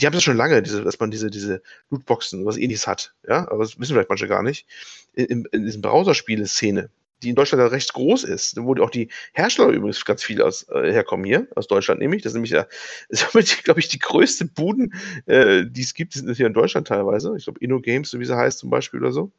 [0.00, 3.14] die haben das schon lange, diese, dass man diese, diese Lootboxen, was ähnliches hat.
[3.26, 4.66] Ja, aber das wissen vielleicht manche gar nicht.
[5.14, 6.90] In, in, in diesen Browserspiele-Szene
[7.22, 10.68] die in Deutschland ja recht groß ist, wo auch die Hersteller übrigens ganz viel aus,
[10.68, 12.22] äh, herkommen hier, aus Deutschland nämlich.
[12.22, 12.66] Das ist nämlich ja,
[13.64, 14.94] glaube ich, die größte Buden,
[15.26, 17.34] äh, die es gibt, die sind hier in Deutschland teilweise.
[17.36, 19.32] Ich glaube, InnoGames, so wie sie heißt zum Beispiel oder so.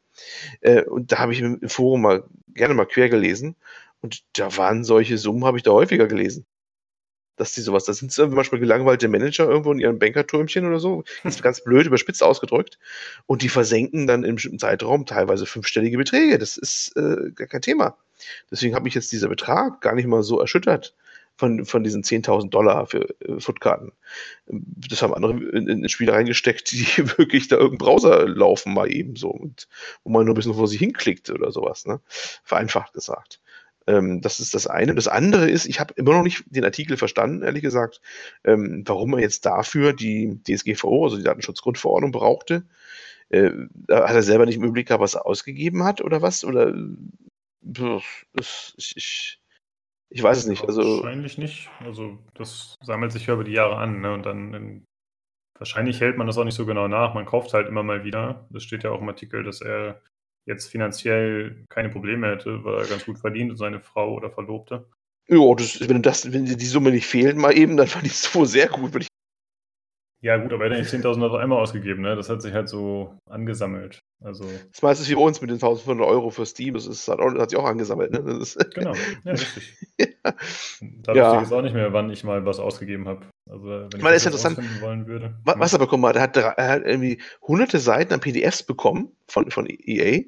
[0.60, 2.24] Äh, und da habe ich im, im Forum mal
[2.54, 3.56] gerne mal quer gelesen.
[4.00, 6.46] Und da waren solche Summen, habe ich da häufiger gelesen
[7.36, 11.04] dass die sowas, da sind zum Beispiel gelangweilte Manager irgendwo in ihrem Bankertürmchen oder so,
[11.24, 12.78] ist ganz blöd überspitzt ausgedrückt,
[13.26, 16.38] und die versenken dann in einem bestimmten Zeitraum teilweise fünfstellige Beträge.
[16.38, 17.96] Das ist äh, gar kein Thema.
[18.50, 20.94] Deswegen hat mich jetzt dieser Betrag gar nicht mal so erschüttert
[21.36, 23.92] von, von diesen 10.000 Dollar für äh, Footkarten.
[24.46, 26.86] Das haben andere in, in Spiele reingesteckt, die
[27.18, 29.68] wirklich da irgendein Browser laufen mal eben so und
[30.02, 32.00] wo man nur ein bisschen vor sich hinklickt oder sowas, ne?
[32.42, 33.40] Vereinfacht gesagt.
[33.86, 34.94] Ähm, das ist das eine.
[34.94, 38.00] Das andere ist, ich habe immer noch nicht den Artikel verstanden, ehrlich gesagt,
[38.44, 42.64] ähm, warum er jetzt dafür die DSGVO, also die Datenschutzgrundverordnung, brauchte.
[43.28, 43.50] Äh,
[43.90, 46.44] hat er selber nicht im Überblick gehabt, was er ausgegeben hat oder was?
[46.44, 46.74] Oder
[48.38, 49.40] ich, ich,
[50.08, 50.64] ich weiß es nicht.
[50.64, 51.68] Also, wahrscheinlich nicht.
[51.80, 54.12] Also das sammelt sich ja über die Jahre an, ne?
[54.12, 54.84] Und dann in,
[55.58, 57.14] wahrscheinlich hält man das auch nicht so genau nach.
[57.14, 58.46] Man kauft halt immer mal wieder.
[58.50, 60.00] Das steht ja auch im Artikel, dass er
[60.46, 64.86] jetzt finanziell keine Probleme hätte, weil er ganz gut verdient und seine Frau oder Verlobte.
[65.28, 68.44] Ja, wenn, das, wenn die Summe nicht fehlt, mal eben, dann fand ich es so
[68.44, 69.15] sehr gut, würde ich
[70.22, 72.16] ja, gut, aber er hat ja nicht 10.000 Euro einmal ausgegeben, ne?
[72.16, 74.00] Das hat sich halt so angesammelt.
[74.20, 74.44] Also.
[74.44, 76.74] Das ist meistens wie bei uns mit den 1.500 Euro für Steam.
[76.74, 78.42] Das, ist, hat, auch, hat sich auch angesammelt, ne?
[78.74, 78.94] genau,
[79.24, 79.76] ja, richtig.
[79.98, 80.06] ja.
[80.80, 81.24] Da ja.
[81.24, 83.26] wüsste ich jetzt auch nicht mehr, wann ich mal was ausgegeben habe.
[83.48, 84.58] Also, wenn ich, ich meine, das interessant.
[84.80, 85.36] wollen würde.
[85.44, 89.12] Was, was er bekommen hat, er hat, er hat irgendwie hunderte Seiten an PDFs bekommen
[89.28, 90.22] von, von EA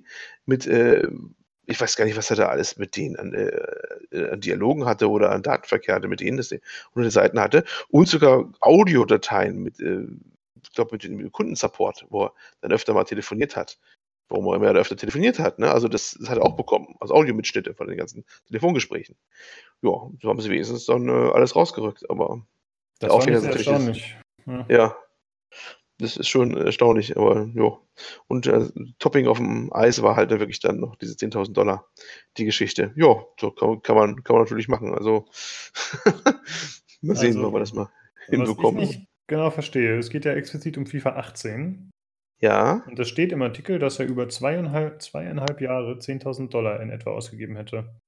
[0.45, 1.09] mit äh,
[1.69, 5.11] ich weiß gar nicht, was er da alles mit denen an, äh, an Dialogen hatte
[5.11, 6.51] oder an Datenverkehr hatte, mit denen das
[6.95, 10.07] hunderte Seiten hatte und sogar Audiodateien mit, äh,
[10.63, 13.79] ich glaube, mit dem Kundensupport, wo er dann öfter mal telefoniert hat.
[14.31, 15.71] Warum er immer öfter telefoniert hat, ne?
[15.71, 19.17] Also das, das hat er auch bekommen, also Audiomitschnitte von den ganzen Telefongesprächen.
[19.83, 22.43] Ja, so haben sie wenigstens dann äh, alles rausgerückt, aber
[22.99, 24.17] das war nicht erstaunlich.
[24.47, 24.67] Ja.
[24.69, 24.97] ja.
[26.01, 27.77] Das ist schon erstaunlich, aber ja.
[28.29, 28.69] Und äh,
[29.01, 31.89] Topping auf dem Eis war halt wirklich dann noch diese 10.000 Dollar,
[32.37, 32.93] die Geschichte.
[32.95, 34.95] Ja, so kann, kann, man, kann man natürlich machen.
[34.95, 35.27] Also,
[37.03, 37.91] mal sehen, also, ob wir das mal
[38.29, 38.83] hinbekommen.
[38.83, 41.91] Was ich nicht genau verstehe, es geht ja explizit um FIFA 18.
[42.41, 42.85] Ja.
[42.87, 47.11] Und das steht im Artikel, dass er über zweieinhalb, zweieinhalb Jahre 10.000 Dollar in etwa
[47.11, 48.01] ausgegeben hätte.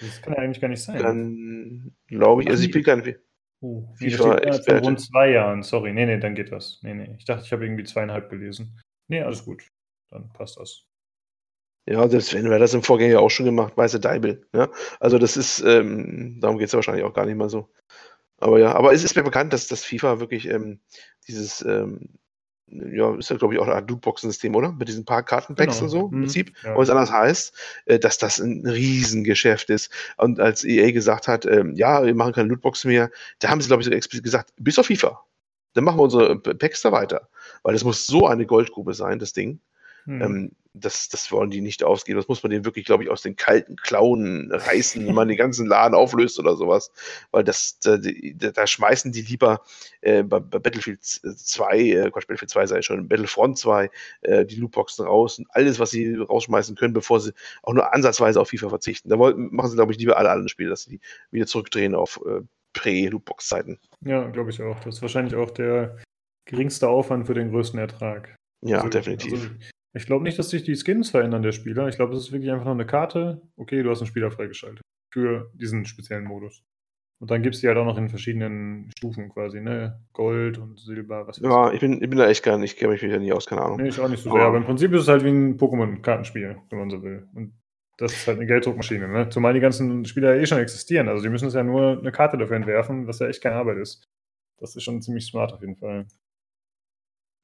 [0.00, 1.02] Das kann ja eigentlich gar nicht sein.
[1.02, 2.96] Dann glaube ich, also ich bin gar
[3.64, 4.20] nicht.
[4.20, 5.92] Uh, FIFA rund zwei Jahren, sorry.
[5.92, 6.80] Nee, nee, dann geht das.
[6.82, 7.14] Nee, nee.
[7.18, 8.78] Ich dachte, ich habe irgendwie zweieinhalb gelesen.
[9.08, 9.62] Nee, alles gut.
[10.10, 10.86] Dann passt das.
[11.86, 14.46] Ja, selbst wenn wir das im Vorgänger auch schon gemacht, weiße Deibel.
[14.54, 14.70] Ja?
[15.00, 17.68] Also das ist, ähm, darum geht es ja wahrscheinlich auch gar nicht mal so.
[18.38, 20.80] Aber ja, aber es ist mir bekannt, dass das FIFA wirklich ähm,
[21.28, 22.18] dieses ähm,
[22.68, 24.72] ja, ist ja, glaube ich, auch ein Art Lootboxen-System, oder?
[24.72, 25.84] Mit diesen paar Kartenpacks genau.
[25.84, 26.20] und so im mhm.
[26.22, 26.52] Prinzip.
[26.64, 26.74] Ja.
[26.74, 27.54] Und es anders heißt,
[27.86, 29.90] äh, dass das ein Riesengeschäft ist.
[30.16, 33.68] Und als EA gesagt hat, ähm, ja, wir machen keine Lootboxen mehr, da haben sie,
[33.68, 35.20] glaube ich, sogar explizit gesagt, bis auf FIFA.
[35.74, 37.28] Dann machen wir unsere Packs da weiter.
[37.62, 39.60] Weil das muss so eine Goldgrube sein, das Ding.
[40.04, 40.22] Hm.
[40.22, 42.18] Ähm, das, das wollen die nicht ausgeben.
[42.18, 45.36] Das muss man denen wirklich, glaube ich, aus den kalten Klauen reißen, wenn man den
[45.36, 46.90] ganzen Laden auflöst oder sowas.
[47.30, 49.62] Weil das, da, da schmeißen die lieber
[50.00, 53.88] äh, bei, bei, Battlefield 2, äh, Quatsch, Battlefield 2 sei schon, Battlefront 2,
[54.22, 57.32] äh, die Lootboxen raus und alles, was sie rausschmeißen können, bevor sie
[57.62, 59.08] auch nur ansatzweise auf FIFA verzichten.
[59.08, 61.00] Da wollen, machen sie, glaube ich, lieber alle anderen Spiele, dass sie die
[61.30, 62.40] wieder zurückdrehen auf äh,
[62.72, 63.78] Prä-Lootbox-Zeiten.
[64.00, 64.80] Ja, glaube ich auch.
[64.80, 65.98] Das ist wahrscheinlich auch der
[66.46, 68.34] geringste Aufwand für den größten Ertrag.
[68.62, 69.32] Ja, also, definitiv.
[69.32, 69.48] Also,
[69.94, 71.88] ich glaube nicht, dass sich die Skins verändern der Spieler.
[71.88, 73.42] Ich glaube, es ist wirklich einfach nur eine Karte.
[73.56, 74.82] Okay, du hast einen Spieler freigeschaltet.
[75.12, 76.64] Für diesen speziellen Modus.
[77.20, 80.04] Und dann gibt es die halt auch noch in verschiedenen Stufen quasi, ne?
[80.12, 82.78] Gold und Silber, was weiß Ja, ich bin, ich bin da echt gar nicht, ich
[82.78, 83.80] kenne mich ja nie aus, keine Ahnung.
[83.80, 84.42] Nee, ich auch nicht so sehr.
[84.42, 87.28] Aber im Prinzip ist es halt wie ein Pokémon-Kartenspiel, wenn man so will.
[87.34, 87.54] Und
[87.96, 89.28] das ist halt eine Gelddruckmaschine, ne?
[89.28, 91.08] Zumal die ganzen Spieler ja eh schon existieren.
[91.08, 93.78] Also die müssen es ja nur eine Karte dafür entwerfen, was ja echt keine Arbeit
[93.78, 94.04] ist.
[94.58, 96.06] Das ist schon ziemlich smart auf jeden Fall.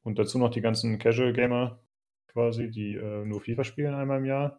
[0.02, 1.80] Und dazu noch die ganzen Casual-Gamer,
[2.32, 4.58] quasi, die äh, nur FIFA spielen einmal im Jahr.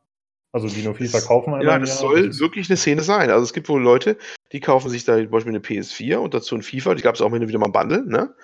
[0.53, 1.87] Also die nur FIFA kaufen einmal ja, im Jahr.
[1.87, 3.29] Ja, das soll wirklich eine Szene sein.
[3.29, 4.17] Also es gibt wohl Leute,
[4.51, 6.95] die kaufen sich da zum Beispiel eine PS4 und dazu ein FIFA.
[6.95, 8.35] Die gab es auch wieder mal ein Bundle, ne?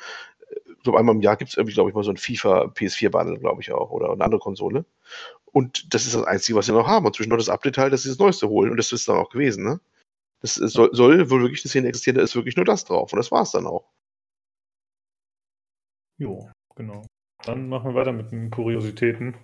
[0.83, 3.61] So einmal im Jahr gibt es irgendwie, glaube ich, mal so ein FIFA PS4-Bundle, glaube
[3.61, 4.85] ich auch, oder eine andere Konsole.
[5.51, 7.05] Und das ist das Einzige, was sie noch haben.
[7.05, 8.71] Und zwischendurch das Update halt, dass sie das Neueste holen.
[8.71, 9.81] Und das ist dann auch gewesen, ne?
[10.41, 13.11] Das soll, soll wohl wirklich eine Szene existieren, da ist wirklich nur das drauf.
[13.11, 13.89] Und das war es dann auch.
[16.19, 17.05] Jo, genau.
[17.45, 19.35] Dann machen wir weiter mit den Kuriositäten.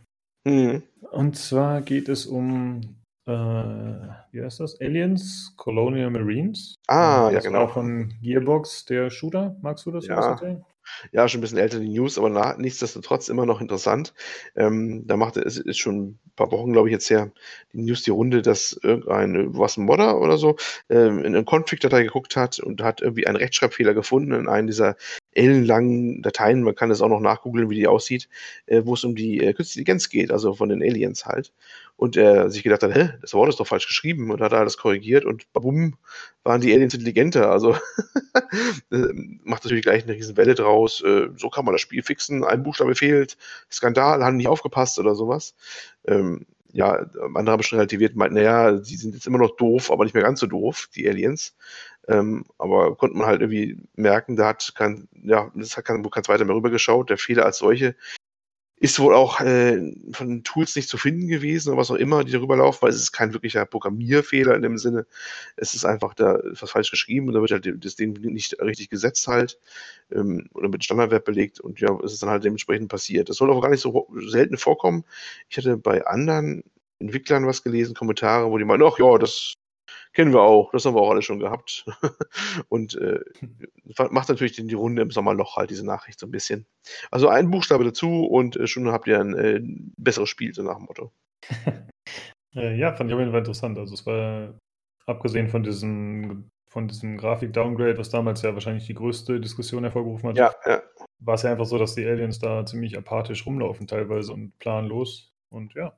[0.45, 0.83] Mhm.
[1.11, 2.81] Und zwar geht es um,
[3.27, 4.79] äh, wie heißt das?
[4.81, 6.75] Aliens, Colonial Marines.
[6.87, 7.67] Ah, ja, das war genau.
[7.67, 9.55] von Gearbox, der Shooter.
[9.61, 10.31] Magst du das Ja.
[10.31, 10.65] erzählen?
[11.13, 14.13] Ja, schon ein bisschen älter die News, aber na nichtsdestotrotz immer noch interessant.
[14.55, 17.31] Ähm, da machte es ist schon ein paar Wochen, glaube ich, jetzt her,
[17.71, 20.57] die News die Runde, dass irgendein was 'n Modder oder so,
[20.89, 24.97] ähm, in 'ne Config-Datei geguckt hat und hat irgendwie einen Rechtschreibfehler gefunden in einem dieser
[25.35, 26.63] ellenlangen Dateien.
[26.63, 28.29] Man kann das auch noch nachgoogeln, wie die aussieht,
[28.67, 31.53] äh, wo es um die, äh, Künstliche Intelligenz geht, also von den Aliens halt.
[31.97, 34.59] Und er sich gedacht hat: „Hä, das Wort ist doch falsch geschrieben“ und hat er
[34.59, 35.95] alles korrigiert und babum,
[36.43, 37.51] waren die Aliens intelligenter.
[37.51, 37.75] Also,
[38.91, 41.01] ähm, macht natürlich gleich 'ne Riesenwelle draus.
[41.03, 43.37] Äh, so kann man das Spiel fixen, ein Buchstabe fehlt,
[43.71, 45.55] Skandal, haben nicht aufgepasst oder so was.
[46.07, 47.05] Ähm, ja,
[47.35, 50.13] andere haben schon relativiert, meinten: „Na ja, die sind jetzt immer noch doof, aber nicht
[50.15, 51.55] mehr ganz so doof, die Aliens.“
[52.07, 56.23] Ähm, aber konnte man halt irgendwie merken, da hat kein ja, es hat kein kein
[56.23, 57.09] Zweiter mehr rübergeschaut.
[57.09, 57.95] Der Fehler als solche
[58.77, 62.33] ist wohl auch, äh, von Tools nicht zu finden gewesen oder was auch immer, die
[62.33, 65.05] darüber laufen, weil es ist kein wirklicher Programmierfehler in dem Sinne.
[65.55, 68.89] Es ist einfach, da was falsch geschrieben und da wird halt das Ding nicht richtig
[68.89, 69.57] gesetzt halt,
[70.11, 73.29] ähm, oder mit Standardwert belegt und ja, es ist dann halt dementsprechend passiert.
[73.29, 75.05] Das soll aber gar nicht so selten vorkommen.
[75.49, 76.63] Ich hatte bei anderen
[76.99, 79.53] Entwicklern was gelesen, Kommentare, wo die meinen: „Ach ja, das
[80.13, 81.85] kennen wir auch, das haben wir auch alle schon gehabt.“
[82.69, 83.19] Und, äh,
[84.11, 86.65] macht natürlich die Runde im Sommerloch halt diese Nachricht so 'n bisschen.
[87.11, 89.61] Also, ein Buchstabe dazu und, äh, schon habt ihr ein, äh,
[89.97, 91.11] besseres Spiel, so nach dem Motto.
[92.55, 93.77] Äh, ja, fand ich auf jeden Fall interessant.
[93.79, 94.59] Also, es war
[95.05, 100.37] abgesehen von diesem von diesem Grafik-Downgrade, was damals ja wahrscheinlich die größte Diskussion hervorgerufen hat,
[100.37, 100.81] Ja, ja.
[101.19, 105.33] war es ja einfach so, dass die Aliens da ziemlich apathisch rumlaufen teilweise und planlos.
[105.49, 105.97] Und ja,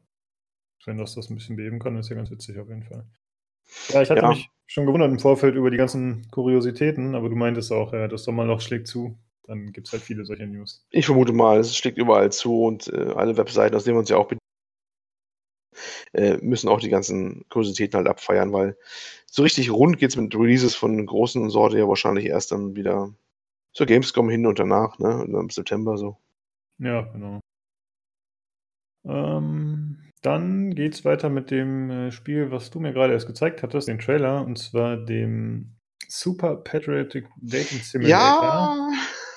[0.86, 3.07] wenn das das ein bisschen beheben kann, ist ja ganz witzig auf jeden Fall.
[3.89, 4.30] Ja, ich hatte Ja.
[4.30, 8.24] mich schon gewundert im Vorfeld über die ganzen Kuriositäten, aber du meintest auch, ja, das
[8.24, 9.18] Sommerloch schlägt zu.
[9.43, 10.86] Dann gibt es halt viele solcher News.
[10.89, 14.09] Ich vermute mal, es schlägt überall zu und, äh, alle Webseiten, aus denen wir uns
[14.09, 14.39] ja auch bedienen
[16.13, 18.78] äh, müssen auch die ganzen Kuriositäten halt abfeiern, weil
[19.26, 23.13] so richtig rund geht's mit Releases von großen Sorte ja wahrscheinlich erst dann wieder
[23.74, 26.18] zur Gamescom hin und danach, ne, im September so.
[26.78, 27.41] Ja, genau.
[29.05, 29.74] Ähm,
[30.26, 33.99] dann geht's weiter mit dem, äh, Spiel, was du mir gerade erst gezeigt hattest, den
[33.99, 35.76] Trailer, und zwar dem
[36.07, 38.89] Super Patriotic Dating Simulator Ja!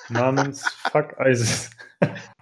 [0.09, 1.69] namens Fuck ISIS.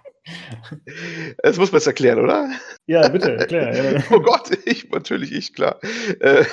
[1.42, 2.50] Das muss man jetzt erklären, oder?
[2.86, 4.02] Ja, bitte, erklär.
[4.10, 5.78] Oh Gott, ich natürlich ich, klar.
[6.20, 6.44] Äh,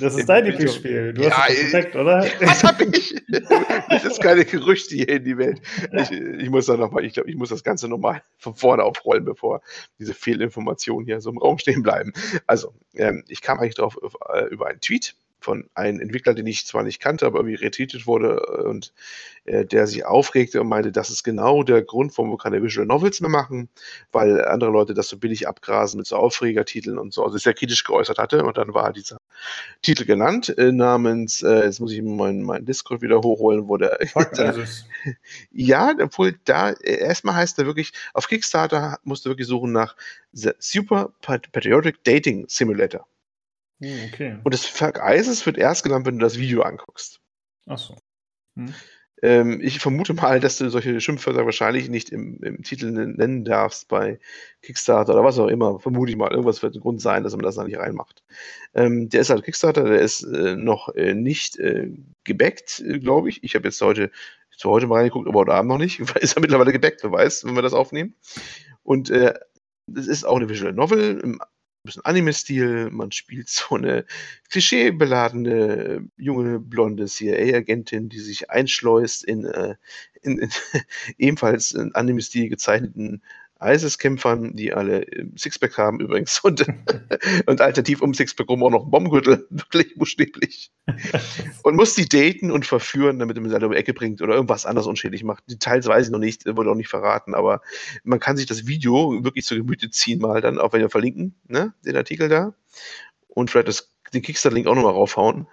[0.00, 1.12] Das ist dein Lieblingsspiel.
[1.12, 2.26] Du hast Ja, es doch perfekt, oder?
[2.40, 3.14] Was habe ich?
[3.28, 5.60] Nicht jetzt keine Gerüchte hier in die Welt.
[5.92, 8.54] Ich, ich muss da noch mal ich glaube, ich muss das Ganze noch mal von
[8.54, 9.62] vorne aufrollen, bevor
[9.98, 12.12] diese Fehlinformationen hier so im Raum stehen bleiben.
[12.46, 15.14] Also, ähm, ich kam eigentlich drauf auf, äh, über einen Tweet
[15.44, 18.92] von einem Entwickler, den ich zwar nicht kannte, aber irgendwie retweetet wurde äh, und,
[19.44, 22.86] äh, der sich aufregte und meinte, das ist genau der Grund, warum wir keine Visual
[22.86, 23.68] Novels mehr machen,
[24.10, 27.84] weil andere Leute das so billig abgrasen mit so Aufregertiteln und so, also sehr kritisch
[27.84, 29.18] geäußert hatte und dann war dieser
[29.82, 34.00] Titel genannt, äh, namens, äh, jetzt muss ich meinen mein Discord wieder hochholen, wo der
[34.00, 34.86] ISIS.
[35.52, 39.94] ja, obwohl da äh, erstmal heißt er wirklich auf Kickstarter musst du wirklich suchen nach
[40.32, 43.06] The Super Pat Patriotic Dating Simulator.
[43.82, 44.38] Oh, okay.
[44.44, 47.20] Und das ISIS wird erst genannt, wenn du das Video anguckst.
[47.66, 47.96] Ach so.
[48.56, 48.74] Mhm.
[49.22, 53.44] Ähm, ich vermute mal, dass du solche Schimpfwörter wahrscheinlich nicht im im Titel nen nennen
[53.44, 54.18] darfst bei
[54.62, 55.78] Kickstarter oder was auch immer.
[55.80, 56.30] Vermute ich mal.
[56.32, 58.22] Irgendwas wird 'n Grund sein, dass man das da nicht reinmacht.
[58.74, 61.90] Ähm, der ist halt Kickstarter, der ist, äh, noch, äh, nicht, äh,
[62.24, 63.44] gebackt, äh, glaube ich.
[63.44, 64.10] Ich habe jetzt heute
[64.58, 66.00] zwar heute mal reingeguckt, aber heute Abend noch nicht.
[66.22, 68.14] Ist er mittlerweile gebackt, wer weiß, wenn wir das aufnehmen.
[68.84, 69.34] Und, äh,
[69.96, 71.40] es ist auch 'ne Visual Novel im
[71.84, 72.90] bisschen Anime-Stil.
[72.90, 74.06] Man spielt so 'ne
[74.50, 79.76] klischeebeladene junge blonde CIA-Agentin, die sich einschleust in, äh
[80.22, 80.50] in in
[81.18, 83.22] ebenfalls in Anime-Stil gezeichneten
[83.64, 85.06] ISIS-Kämpfern, die alle,
[85.36, 86.66] Sixpack haben übrigens und
[87.46, 90.70] und alternativ um Sixpack rum auch noch 'n Bombengürtel, wirklich buchstäblich.
[91.62, 94.34] Und muss die daten und verführen, damit er sie halt um die Ecke bringt oder
[94.34, 95.44] irgendwas anderes unschädlich macht.
[95.50, 97.62] Details weiß ich noch nicht, wurde auch nicht verraten, aber
[98.04, 101.34] man kann sich das Video wirklich zu Gemüte ziehen mal dann, auch wenn wir verlinken,
[101.48, 102.54] ne, den Artikel da.
[103.28, 105.48] Und vielleicht das den Kickstarter-Link auch noch mal raufhauen.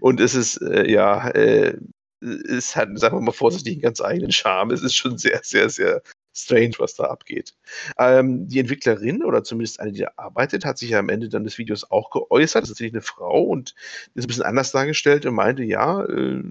[0.00, 1.76] Und es ist, äh, ja, äh,
[2.22, 4.72] es hat, sagen wir mal vorsichtig, 'n ganz eigenen Charme.
[4.72, 6.02] Es ist schon sehr, sehr, sehr
[6.42, 7.54] strange, was da abgeht.
[7.98, 11.44] Ähm, die Entwicklerin oder zumindest eine, die da arbeitet, hat sich ja am Ende dann
[11.44, 12.62] des Videos auch geäußert.
[12.62, 13.74] Das ist natürlich 'ne Frau und
[14.14, 16.42] ist 'n bisschen anders dargestellt und meinte, ja, äh,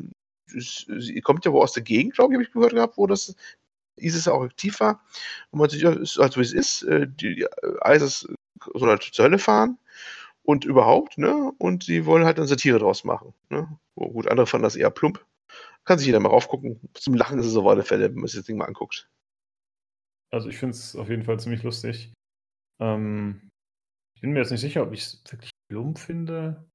[0.48, 3.36] sie kommt ja wohl aus der Gegend, glaube ich, habe ich gehört gehabt, wo das
[3.98, 5.04] ISIS auch aktiv war.
[5.52, 6.84] Und meinte, ja, ist halt so, wie's ist.
[6.84, 7.46] Äh, die
[7.86, 8.28] ISIS
[8.76, 9.78] soll halt zur Hölle fahren
[10.44, 11.52] und überhaupt, ne?
[11.60, 13.68] Und sie wollen halt dann Satire draus machen, ne?
[13.96, 15.26] Oh gut, andere fanden das eher plump.
[15.86, 16.80] kann sich jeder mal raufgucken.
[16.96, 19.10] Zum Lachen ist es auf alle Fälle, wenn man sich das Ding mal anguckt.
[20.32, 22.14] Also ich finde es auf jeden Fall ziemlich lustig.
[22.82, 23.50] Ähm,
[24.16, 26.68] ich bin mir jetzt nicht sicher, ob ich es wirklich plump finde.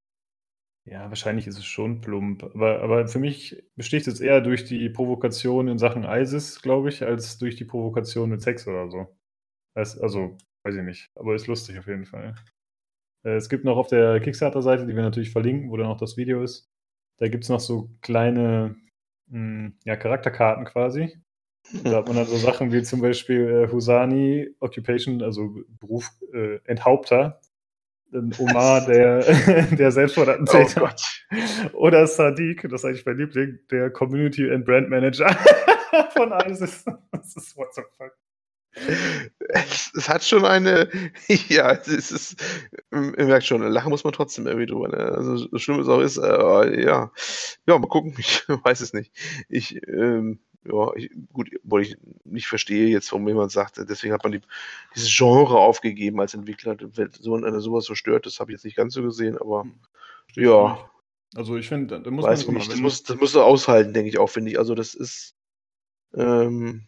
[0.85, 2.43] Ja, wahrscheinlich ist es schon plump.
[2.43, 7.05] Aber, aber für mich besticht es eher durch die Provokation in Sachen ISIS, glaube ich,
[7.05, 9.17] als durch die Provokation mit Sex oder so.
[9.75, 11.11] Also, weiß ich nicht.
[11.15, 12.35] Aber ist lustig auf jeden Fall.
[13.25, 16.17] Äh, es gibt noch auf der Kickstarter-Seite, die wir natürlich verlinken, wo dann auch das
[16.17, 16.69] Video ist,
[17.19, 18.77] da gibt es noch so kleine
[19.29, 21.21] mh, hm, ja, Charakterkarten quasi.
[21.85, 26.59] Da hat man dann so Sachen wie zum Beispiel äh, Husani, Occupation, also Beruf äh,
[26.65, 27.41] Enthaupter.
[28.11, 29.23] Dann Omar, der,
[29.77, 30.95] der Selbstmordattentäter.
[31.73, 35.35] Oh Oder Sadiq, das ist eigentlich mein Liebling, der Community and Brand Manager
[36.13, 36.85] von ISIS.
[37.11, 38.13] Das ist what the fuck.
[39.51, 40.89] Es, es, hat schon eine,
[41.49, 42.43] ja, es ist,
[42.91, 44.89] ihr merkt schon, lachen muss man trotzdem irgendwie drüber.
[44.89, 44.97] Ne?
[44.97, 47.13] Also, so schlimm es auch ist, äh, ja.
[47.67, 49.13] Ja, mal gucken, ich weiß es nicht.
[49.51, 54.23] Ich, ähm, ja, ich, gut, obwohl ich nicht verstehe jetzt, warum jemand sagt, deswegen hat
[54.23, 54.41] man die,
[54.95, 58.65] dieses Genre aufgegeben als Entwickler, wenn so einer sowas so stört, das habe ich jetzt
[58.65, 59.75] nicht ganz so gesehen, aber hm.
[60.35, 60.89] ja.
[61.35, 64.11] Also ich finde, da muss Weiß man nicht, das muss, das muss er aushalten, denke
[64.11, 64.59] ich auch, finde ich.
[64.59, 65.35] Also das ist
[66.15, 66.87] ähm,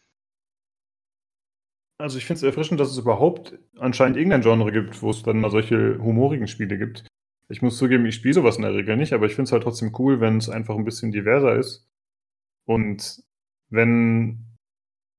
[1.98, 5.40] also ich finde es erfrischend, dass es überhaupt anscheinend irgendein Genre gibt, wo es dann
[5.40, 7.06] mal solche humorigen Spiele gibt.
[7.48, 9.62] Ich muss zugeben, ich spiele sowas in der Regel nicht, aber ich finde es halt
[9.62, 11.86] trotzdem cool, wenn es einfach ein bisschen diverser ist.
[12.66, 13.22] Und
[13.70, 14.56] wenn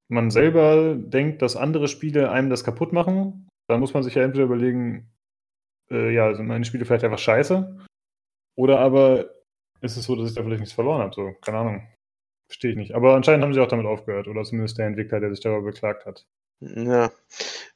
[0.08, 4.24] man selber denkt, dass andere Spiele einem das kaputt machen, dann muss man sich ja
[4.24, 5.12] entweder überlegen,
[5.89, 7.86] äh, ja, sind meine Spiele vielleicht einfach scheiße?
[8.56, 9.32] Oder aber
[9.82, 11.14] ist es so, dass ich da vielleicht nichts verloren habe?
[11.14, 11.88] So, keine Ahnung.
[12.48, 12.93] Verstehe ich nicht.
[12.93, 14.28] Aber anscheinend haben sie auch damit aufgehört.
[14.28, 16.26] Oder zumindest der Entwickler, der sich darüber beklagt hat.
[16.60, 17.12] Ja,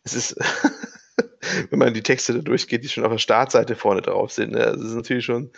[0.03, 0.37] es ist,
[1.69, 4.51] wenn man die Texte da durchgeht, die schon auf der Startseite vorne drauf sind.
[4.51, 4.59] Ne?
[4.59, 5.51] Es ist natürlich schon,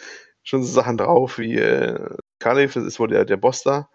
[0.43, 3.89] schon so Sachen drauf wie äh, Kalif, das ist wohl der, der Boss da.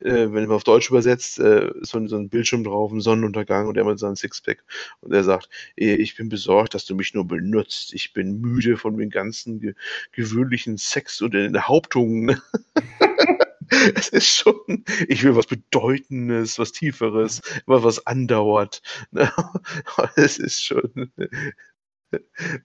[0.00, 3.68] Äh, wenn man auf Deutsch übersetzt, äh, ist so, so ein Bildschirm drauf, ein Sonnenuntergang
[3.68, 4.64] und er mit seinem Sixpack.
[5.00, 7.92] Und er sagt, ich bin besorgt, dass du mich nur benutzt.
[7.94, 9.74] Ich bin müde von dem ganzen ge
[10.12, 12.24] gewöhnlichen Sex und den Enthauptungen.
[12.26, 12.42] Ne?
[13.94, 18.82] es ist schon, ich will was Bedeutendes, was Tieferes, was, was andauert.
[20.16, 21.12] es ist schon.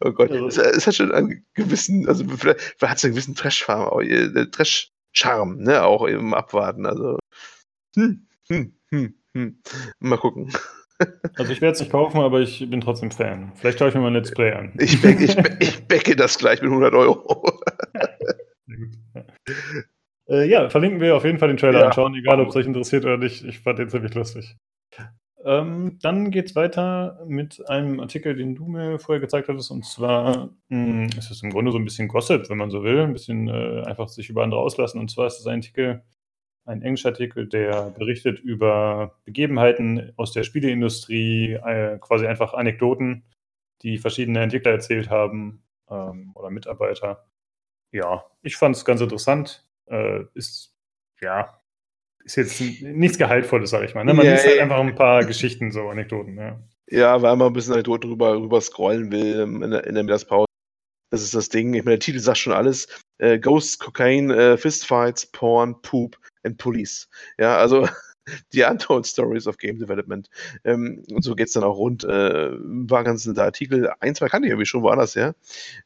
[0.04, 4.02] Oh Gott, es, es, hat schon einen gewissen, also vielleicht, hat es einen gewissen Trash-Charme,
[4.02, 6.86] äh, Trash-Charme, ne, auch im Abwarten.
[6.88, 7.20] Also,
[7.96, 9.62] hm, hm, hm, hm.
[10.00, 10.52] Mal gucken.
[11.36, 13.52] Also ich werde es nicht kaufen, aber ich bin trotzdem Fan.
[13.56, 14.72] Vielleicht schaue ich mir mal ein Let's Play an.
[14.80, 17.44] Ich, back, ich, ich backe das gleich mit 100 Euro.
[20.28, 21.86] Äh, ja, verlinken wir auf jeden Fall den Trailer ja.
[21.86, 23.44] anschauen, egal ob es euch interessiert oder nicht.
[23.44, 24.56] Ich fand den ziemlich lustig.
[25.44, 29.70] Ähm, dann geht es weiter mit einem Artikel, den du mir vorher gezeigt hattest.
[29.70, 32.84] Und zwar mh, hm, ist es im Grunde so ein bisschen Gossip, wenn man so
[32.84, 33.02] will.
[33.02, 35.00] Ein bisschen äh, einfach sich über andere auslassen.
[35.00, 36.02] Und zwar ist es ein Artikel,
[36.66, 43.24] ein englischer Artikel, der berichtet über Begebenheiten aus der Spieleindustrie, äh, quasi einfach Anekdoten,
[43.82, 47.26] die verschiedene Entwickler erzählt haben ähm, oder Mitarbeiter.
[47.92, 50.74] Ja, ich fand es ganz interessant äh, ist,
[51.22, 51.62] ja,
[52.24, 54.04] ist jetzt nichts Gehaltvolles, sag ich mal.
[54.04, 54.14] Ne?
[54.14, 56.60] Man ja, liest halt einfach ein paar Geschichten, so Anekdoten, ja.
[56.90, 60.46] Ja, weil man ein bisschen Anekdoten rüber, rüber scrollen will in der, in der Mittagspause.
[61.12, 61.74] Das ist das Ding.
[61.74, 62.88] Ich meine, der Titel sagt schon alles.
[63.20, 67.10] Äh, Ghosts, Cocaine, äh, Fistfights, Porn, Poop and Police.
[67.38, 67.88] Ja, also
[68.54, 70.30] die Untold Stories of Game Development.
[70.64, 72.04] Ähm, und so geht es dann auch rund.
[72.04, 73.92] Äh, war ganz der Artikel.
[74.00, 75.36] Ein, zwei kannte ich irgendwie schon woanders her.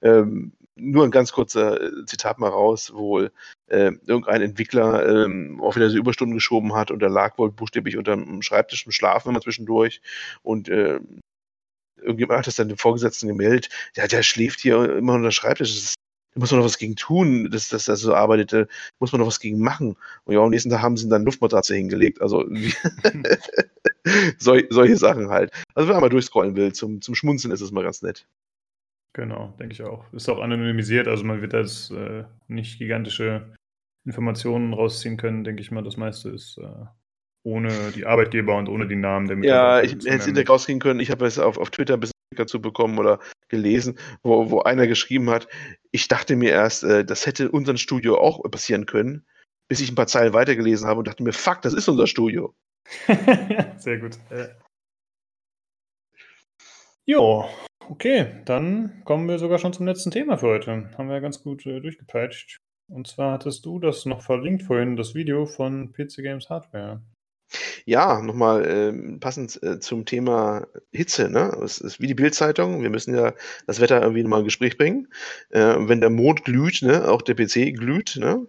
[0.01, 3.29] Ähm, nur ein ganz kurzer äh, Zitat mal raus, wo äh,
[3.67, 8.15] irgendein Entwickler äh, auch wieder so Überstunden geschoben hat und er lag wohl buchstäblich unter
[8.15, 10.01] dem Schreibtisch im Schlafen immer zwischendurch
[10.41, 10.99] und äh,
[11.97, 15.75] irgendjemand hat das dann dem Vorgesetzten gemeldet, ja, der schläft hier immer unter dem Schreibtisch,
[15.75, 15.95] das da
[16.39, 18.67] muss man noch was gegen tun, dass, dass er so arbeitete,
[18.99, 19.95] muss man noch was gegen machen.
[20.23, 22.21] Und ja, am nächsten Tag haben sie dann Luftmatratze hingelegt.
[22.21, 22.45] Also
[24.37, 25.51] Sol solche Sachen halt.
[25.75, 28.27] Also wenn man mal durchscrollen will, zum, zum Schmunzeln ist es mal ganz nett.
[29.13, 30.11] Genau, denke ich auch.
[30.13, 33.53] Ist auch anonymisiert, also man wird jetzt äh, nicht gigantische
[34.05, 35.83] Informationen rausziehen können, denke ich mal.
[35.83, 36.85] Das meiste ist äh,
[37.43, 39.77] ohne die Arbeitgeber und ohne die Namen der Mitarbeiter.
[39.77, 40.99] Ja, ich hätte es nicht rausgehen können.
[40.99, 44.87] Ich habe es auf, auf Twitter ein bisschen dazu bekommen oder gelesen, wo, wo einer
[44.87, 45.47] geschrieben hat,
[45.91, 49.25] ich dachte mir erst, äh, das hätte unserem Studio auch passieren können,
[49.67, 52.53] bis ich ein paar Zeilen weitergelesen habe und dachte mir, fuck, das ist unser Studio.
[53.77, 54.17] Sehr gut.
[54.29, 54.47] Ja.
[57.05, 57.49] Jo,
[57.87, 60.91] okay, dann kommen wir sogar schon zum letzten Thema für heute.
[60.95, 62.59] Haben wir ja ganz gut äh, durchgepeitscht.
[62.87, 67.01] Und zwar hattest du das noch verlinkt vorhin, das Video von PC Games Hardware.
[67.85, 71.29] Ja, nochmal ähm, passend äh, zum Thema Hitze.
[71.29, 71.57] Ne?
[71.63, 72.81] Es ist wie die Bildzeitung.
[72.81, 73.33] Wir müssen ja
[73.67, 75.07] das Wetter irgendwie nochmal in Gespräch bringen.
[75.49, 77.09] Äh, wenn der Mond glüht, ne?
[77.09, 78.17] auch der PC glüht.
[78.19, 78.45] Ne?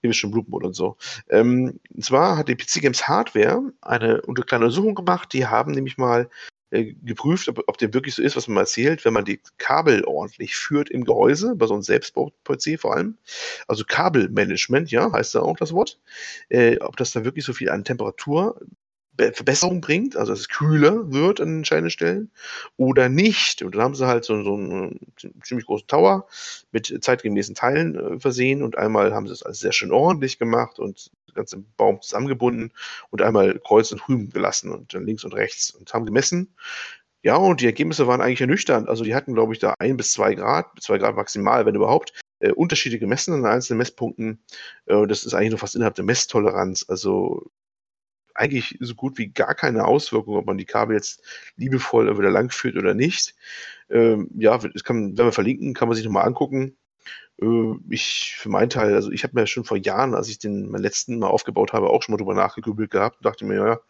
[0.00, 0.96] Hier ist schon Blutmond und so.
[1.28, 5.32] Ähm, und zwar hat die PC Games Hardware eine unter kleine Untersuchung gemacht.
[5.32, 6.28] Die haben nämlich mal
[6.70, 10.56] geprüft, ob, ob der wirklich so ist, was man erzählt, wenn man die Kabel ordentlich
[10.56, 13.18] führt im Gehäuse, bei so einem Selbstbau-PC vor allem.
[13.66, 16.00] Also Kabelmanagement, ja, heißt da auch das Wort.
[16.48, 18.60] Äh, ob das da wirklich so viel an Temperatur
[19.32, 22.30] Verbesserung bringt, also dass es kühler wird an entscheidenden Stellen
[22.76, 23.62] oder nicht.
[23.62, 24.98] Und dann haben sie halt so, so einen
[25.42, 26.26] ziemlich großen Tower
[26.72, 30.78] mit zeitgemäßen Teilen äh, versehen und einmal haben sie es alles sehr schön ordentlich gemacht
[30.78, 32.72] und den ganzen Baum zusammengebunden
[33.10, 36.54] und einmal kreuz und rüben gelassen und dann links und rechts und haben gemessen.
[37.22, 38.88] Ja, und die Ergebnisse waren eigentlich ernüchternd.
[38.88, 42.18] Also die hatten, glaube ich, da ein bis zwei Grad, zwei Grad maximal, wenn überhaupt,
[42.40, 44.42] äh, Unterschiede gemessen an einzelnen Messpunkten.
[44.86, 46.86] Äh, das ist eigentlich nur fast innerhalb der Messtoleranz.
[46.88, 47.50] Also
[48.34, 51.22] eigentlich so gut wie gar keine Auswirkung, ob man die Kabel jetzt
[51.56, 53.34] liebevoll wieder lang führt oder nicht.
[53.90, 56.76] Ähm, ja, das kann, wenn wir verlinken, kann man sich nochmal angucken.
[57.40, 60.70] Äh, ich für meinen Teil, also ich habe mir schon vor Jahren, als ich den
[60.70, 63.80] meinen letzten Mal aufgebaut habe, auch schon mal drüber nachgegrübelt gehabt und dachte mir, ja,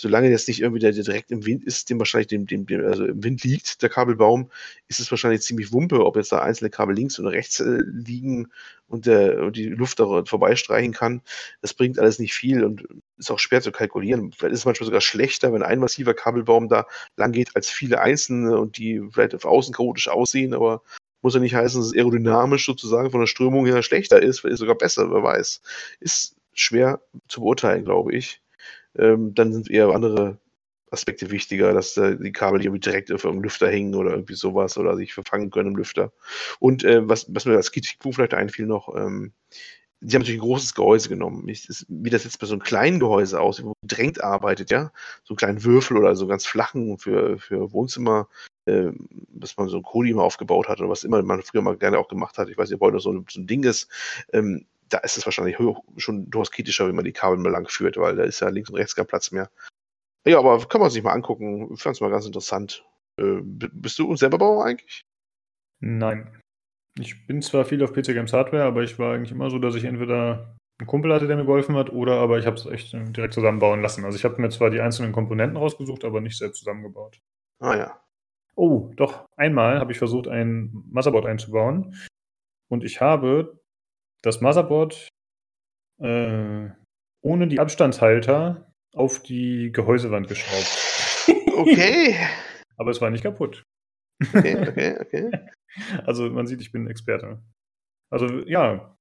[0.00, 2.84] solange jetzt nicht irgendwie der, der direkt im Wind ist, dem wahrscheinlich dem, dem, dem,
[2.86, 4.50] also im Wind liegt, der Kabelbaum,
[4.88, 8.48] ist es wahrscheinlich ziemlich wumpe, ob jetzt da einzelne Kabel links und rechts äh, liegen
[8.88, 11.22] und, der, und die Luft da vorbeistreichen kann.
[11.60, 12.86] Das bringt alles nicht viel und
[13.18, 14.32] ist auch schwer zu kalkulieren.
[14.32, 18.00] Vielleicht ist es manchmal sogar schlechter, wenn ein massiver Kabelbaum da lang geht als viele
[18.00, 20.82] einzelne und die vielleicht auf außen chaotisch aussehen, aber
[21.22, 24.58] muss ja nicht heißen, dass es aerodynamisch sozusagen von der Strömung her schlechter ist, vielleicht
[24.58, 25.62] sogar besser, wer weiß.
[26.00, 28.40] Ist schwer zu beurteilen, glaube ich
[28.96, 30.38] ähm, dann sind eher andere
[30.90, 34.76] Aspekte wichtiger, dass äh, die Kabel irgendwie direkt auf irgendeinem Lüfter hängen oder irgendwie sowas
[34.76, 36.12] oder sich verfangen können im Lüfter.
[36.58, 39.32] Und äh, was, was mir als Kritikpunkt vielleicht einfiel noch, ähm,
[40.00, 41.46] die haben natürlich ein großes Gehäuse genommen.
[41.48, 44.92] Ich, ist, wie das jetzt bei so einem kleinen Gehäuse aussieht, wo gedrängt arbeitet, ja,
[45.24, 48.26] so einen kleinen Würfel oder so ganz flachen für, für Wohnzimmer,
[48.70, 48.92] äh,
[49.28, 51.98] was man so ein Kodi immer aufgebaut hat oder was immer man früher mal gerne
[51.98, 52.48] auch gemacht hat.
[52.48, 53.90] Ich weiß nicht, ob heute so ein, so ein Ding ist.
[54.32, 55.56] Ähm, da ist es wahrscheinlich
[55.96, 58.70] schon durchaus kritischer, wenn man die Kabel mal lang führt, weil da ist ja links
[58.70, 59.50] und rechts kein Platz mehr.
[60.26, 61.72] Ja, aber kann man sich mal angucken.
[61.72, 62.84] Ich fand es mal ganz interessant.
[63.18, 65.02] Äh, bist du selber Bauer eigentlich?
[65.80, 66.40] Nein.
[66.98, 69.76] Ich bin zwar viel auf PC Games Hardware, aber ich war eigentlich immer so, dass
[69.76, 72.92] ich entweder einen Kumpel hatte, der mir geholfen hat, oder aber ich habe es echt
[72.92, 74.04] direkt zusammenbauen lassen.
[74.04, 77.20] Also ich habe mir zwar die einzelnen Komponenten rausgesucht, aber nicht selbst zusammengebaut.
[77.60, 78.00] Ah ja.
[78.56, 81.96] Oh, doch, einmal habe ich versucht, ein Motherboard einzubauen.
[82.68, 83.60] Und ich habe
[84.22, 85.08] das Motherboard
[86.00, 86.68] äh,
[87.22, 91.26] ohne die Abstandshalter auf die Gehäusewand geschraubt.
[91.56, 92.16] Okay.
[92.76, 93.62] Aber es war nicht kaputt.
[94.34, 95.30] Okay, okay, okay.
[96.04, 97.40] Also man sieht, ich bin Experte.
[98.10, 98.96] Also ja,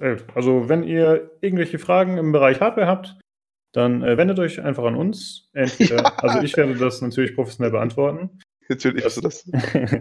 [0.00, 3.20] äh, also wenn ihr irgendwelche Fragen im Bereich Hardware habt,
[3.72, 5.48] dann äh, wendet euch einfach an uns.
[5.52, 6.16] Entweder, ja.
[6.16, 8.40] Also ich werde das natürlich professionell beantworten.
[8.68, 9.44] Natürlich hast du das.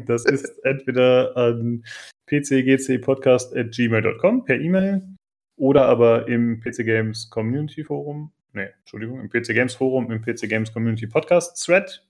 [0.06, 1.84] das ist entweder an
[2.28, 5.02] pcgcpodcast.gmail.com per E-Mail
[5.58, 10.50] oder aber im PC Games Community Forum, nee, Entschuldigung, im PC Games Forum, im PC
[10.50, 12.04] Games Community Podcast Thread,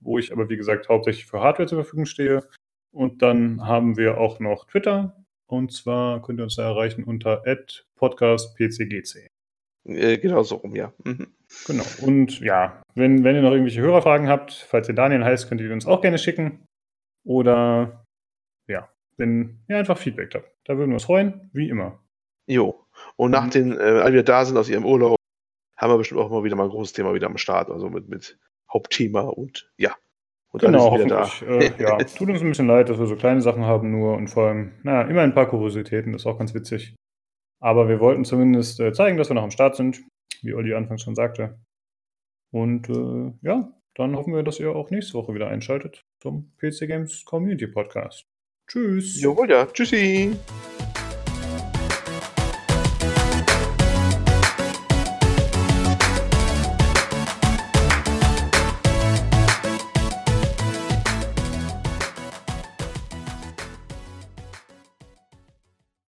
[0.00, 2.42] wo ich aber wie gesagt hauptsächlich für Hardware zur Verfügung stehe.
[2.92, 5.24] Und dann haben wir auch noch Twitter.
[5.46, 7.42] Und zwar könnt ihr uns da erreichen unter
[7.96, 9.28] podcastpcgc.
[9.84, 10.92] Äh, genau so rum, ja.
[11.04, 11.28] Mhm.
[11.66, 11.84] Genau.
[12.02, 15.72] Und ja, wenn, wenn ihr noch irgendwelche Hörerfragen habt, falls ihr Daniel heißt, könnt ihr
[15.72, 16.64] uns auch gerne schicken.
[17.24, 18.06] Oder
[18.66, 20.50] ja, wenn ihr einfach Feedback habt.
[20.64, 22.02] Da würden wir uns freuen, wie immer.
[22.46, 22.86] Jo.
[23.16, 23.50] Und nach mhm.
[23.50, 25.16] den, äh, als wir da sind aus ihrem Urlaub,
[25.76, 27.70] haben wir bestimmt auch mal wieder mal ein großes Thema wieder am Start.
[27.70, 28.38] Also mit, mit
[28.72, 29.94] Hauptthema und ja.
[30.52, 31.42] Und genau, hoffentlich.
[31.42, 34.28] Äh, ja, tut uns ein bisschen leid, dass wir so kleine Sachen haben nur und
[34.28, 36.96] vor allem, naja, immer ein paar Kuriositäten, das ist auch ganz witzig.
[37.60, 40.02] Aber wir wollten zumindest äh, zeigen, dass wir noch am Start sind,
[40.42, 41.60] wie Olli anfangs schon sagte.
[42.50, 46.86] Und äh, ja, dann hoffen wir, dass ihr auch nächste Woche wieder einschaltet zum PC
[46.86, 48.26] Games Community Podcast.
[48.66, 49.20] Tschüss.
[49.20, 49.66] Jawohl, ja.
[49.66, 50.36] Tschüssi.